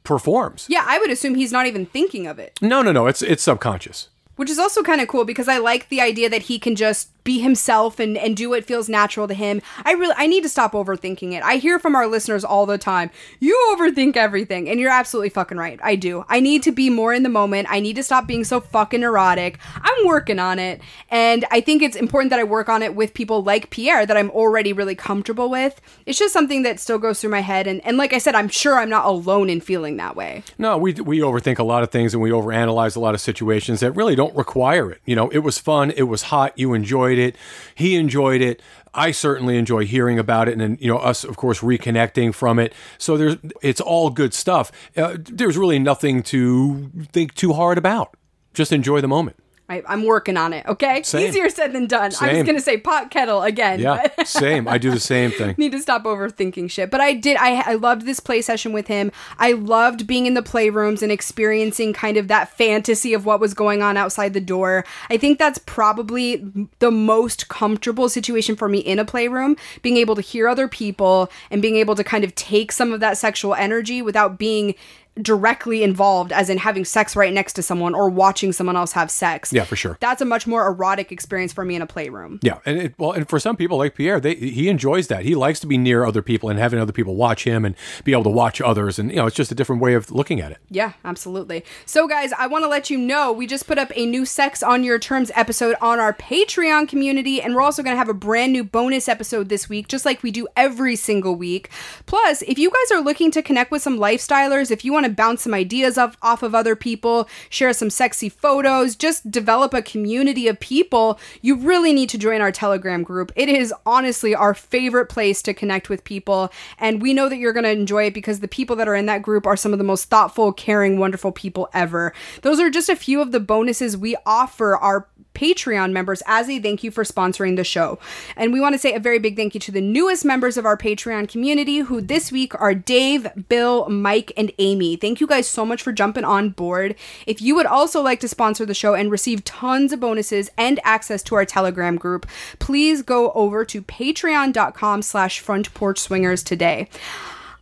[0.02, 0.66] performs.
[0.68, 2.58] Yeah, I would assume he's not even thinking of it.
[2.60, 3.06] No, no, no.
[3.06, 4.08] It's it's subconscious.
[4.36, 7.10] Which is also kind of cool because I like the idea that he can just
[7.24, 9.60] be himself and, and do what feels natural to him.
[9.84, 11.42] I really I need to stop overthinking it.
[11.42, 13.10] I hear from our listeners all the time,
[13.40, 14.68] you overthink everything.
[14.68, 15.80] And you're absolutely fucking right.
[15.82, 16.24] I do.
[16.28, 17.68] I need to be more in the moment.
[17.70, 19.58] I need to stop being so fucking neurotic.
[19.74, 20.80] I'm working on it.
[21.10, 24.16] And I think it's important that I work on it with people like Pierre that
[24.16, 25.80] I'm already really comfortable with.
[26.06, 27.66] It's just something that still goes through my head.
[27.66, 30.42] And, and like I said, I'm sure I'm not alone in feeling that way.
[30.58, 33.80] No, we we overthink a lot of things and we overanalyze a lot of situations
[33.80, 35.00] that really don't require it.
[35.04, 37.36] You know, it was fun, it was hot, you enjoyed it,
[37.74, 38.62] he enjoyed it.
[38.94, 42.58] I certainly enjoy hearing about it, and then you know us, of course, reconnecting from
[42.58, 42.72] it.
[42.98, 44.70] So there's, it's all good stuff.
[44.96, 48.16] Uh, there's really nothing to think too hard about.
[48.52, 49.36] Just enjoy the moment.
[49.66, 51.02] I, I'm working on it, okay?
[51.02, 51.28] Same.
[51.28, 52.12] Easier said than done.
[52.20, 53.80] I was going to say pot kettle again.
[53.80, 54.68] Yeah, same.
[54.68, 55.54] I do the same thing.
[55.56, 56.90] need to stop overthinking shit.
[56.90, 57.38] But I did.
[57.38, 59.10] I I loved this play session with him.
[59.38, 63.54] I loved being in the playrooms and experiencing kind of that fantasy of what was
[63.54, 64.84] going on outside the door.
[65.08, 70.14] I think that's probably the most comfortable situation for me in a playroom, being able
[70.14, 73.54] to hear other people and being able to kind of take some of that sexual
[73.54, 74.74] energy without being
[75.20, 79.10] directly involved as in having sex right next to someone or watching someone else have
[79.10, 79.52] sex.
[79.52, 79.96] Yeah, for sure.
[80.00, 82.40] That's a much more erotic experience for me in a playroom.
[82.42, 85.24] Yeah, and it, well, and for some people like Pierre, they he enjoys that.
[85.24, 88.12] He likes to be near other people and having other people watch him and be
[88.12, 90.52] able to watch others, and you know, it's just a different way of looking at
[90.52, 90.58] it.
[90.70, 91.64] Yeah, absolutely.
[91.86, 94.62] So, guys, I want to let you know we just put up a new Sex
[94.62, 98.14] on Your Terms episode on our Patreon community, and we're also going to have a
[98.14, 101.70] brand new bonus episode this week, just like we do every single week.
[102.06, 105.14] Plus, if you guys are looking to connect with some lifestylers, if you want to
[105.14, 109.82] bounce some ideas off, off of other people, share some sexy photos, just develop a
[109.82, 113.32] community of people, you really need to join our Telegram group.
[113.36, 117.52] It is honestly our favorite place to connect with people, and we know that you're
[117.52, 119.78] going to enjoy it because the people that are in that group are some of
[119.78, 122.12] the most thoughtful, caring, wonderful people ever.
[122.42, 126.58] Those are just a few of the bonuses we offer our Patreon members as a
[126.58, 127.98] thank you for sponsoring the show.
[128.36, 130.64] And we want to say a very big thank you to the newest members of
[130.64, 134.96] our Patreon community, who this week are Dave, Bill, Mike, and Amy.
[134.96, 136.94] Thank you guys so much for jumping on board.
[137.26, 140.80] If you would also like to sponsor the show and receive tons of bonuses and
[140.84, 142.26] access to our Telegram group,
[142.58, 146.88] please go over to patreon.com slash front porch swingers today.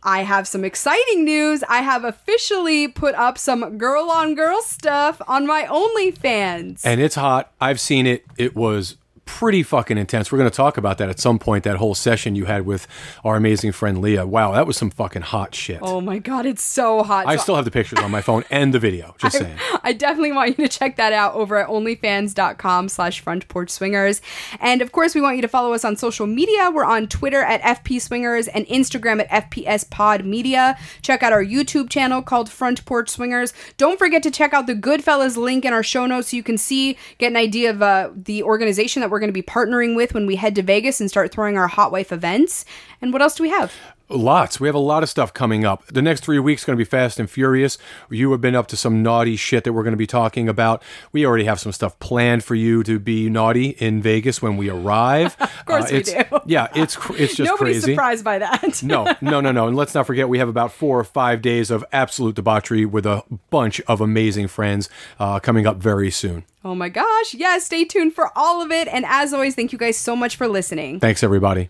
[0.03, 1.63] I have some exciting news.
[1.69, 6.81] I have officially put up some girl on girl stuff on my OnlyFans.
[6.83, 7.51] And it's hot.
[7.61, 8.25] I've seen it.
[8.37, 10.31] It was pretty fucking intense.
[10.31, 11.63] We're going to talk about that at some point.
[11.63, 12.87] That whole session you had with
[13.23, 14.25] our amazing friend Leah.
[14.25, 15.79] Wow, that was some fucking hot shit.
[15.81, 17.27] Oh my god, it's so hot.
[17.27, 19.15] I still have the pictures on my phone and the video.
[19.19, 19.57] Just saying.
[19.83, 24.21] I definitely want you to check that out over at onlyfans.com slash front porch swingers.
[24.59, 26.69] And of course, we want you to follow us on social media.
[26.71, 30.77] We're on Twitter at FP Swingers and Instagram at FPS Pod Media.
[31.01, 33.53] Check out our YouTube channel called Front Porch Swingers.
[33.77, 36.57] Don't forget to check out the Goodfellas link in our show notes so you can
[36.57, 40.13] see, get an idea of uh, the organization that we're going to be partnering with
[40.13, 42.65] when we head to Vegas and start throwing our Hot Wife events.
[42.99, 43.71] And what else do we have?
[44.13, 44.59] Lots.
[44.59, 45.85] We have a lot of stuff coming up.
[45.87, 47.77] The next three weeks going to be fast and furious.
[48.09, 50.83] You have been up to some naughty shit that we're going to be talking about.
[51.11, 54.69] We already have some stuff planned for you to be naughty in Vegas when we
[54.69, 55.35] arrive.
[55.39, 56.21] of course we do.
[56.45, 57.93] Yeah, it's it's just Nobody's crazy.
[57.93, 58.83] surprised by that.
[58.83, 59.67] no, no, no, no.
[59.67, 63.05] And let's not forget, we have about four or five days of absolute debauchery with
[63.05, 64.89] a bunch of amazing friends
[65.19, 66.43] uh, coming up very soon.
[66.63, 67.33] Oh my gosh.
[67.33, 68.87] Yes, stay tuned for all of it.
[68.87, 70.99] And as always, thank you guys so much for listening.
[70.99, 71.69] Thanks, everybody.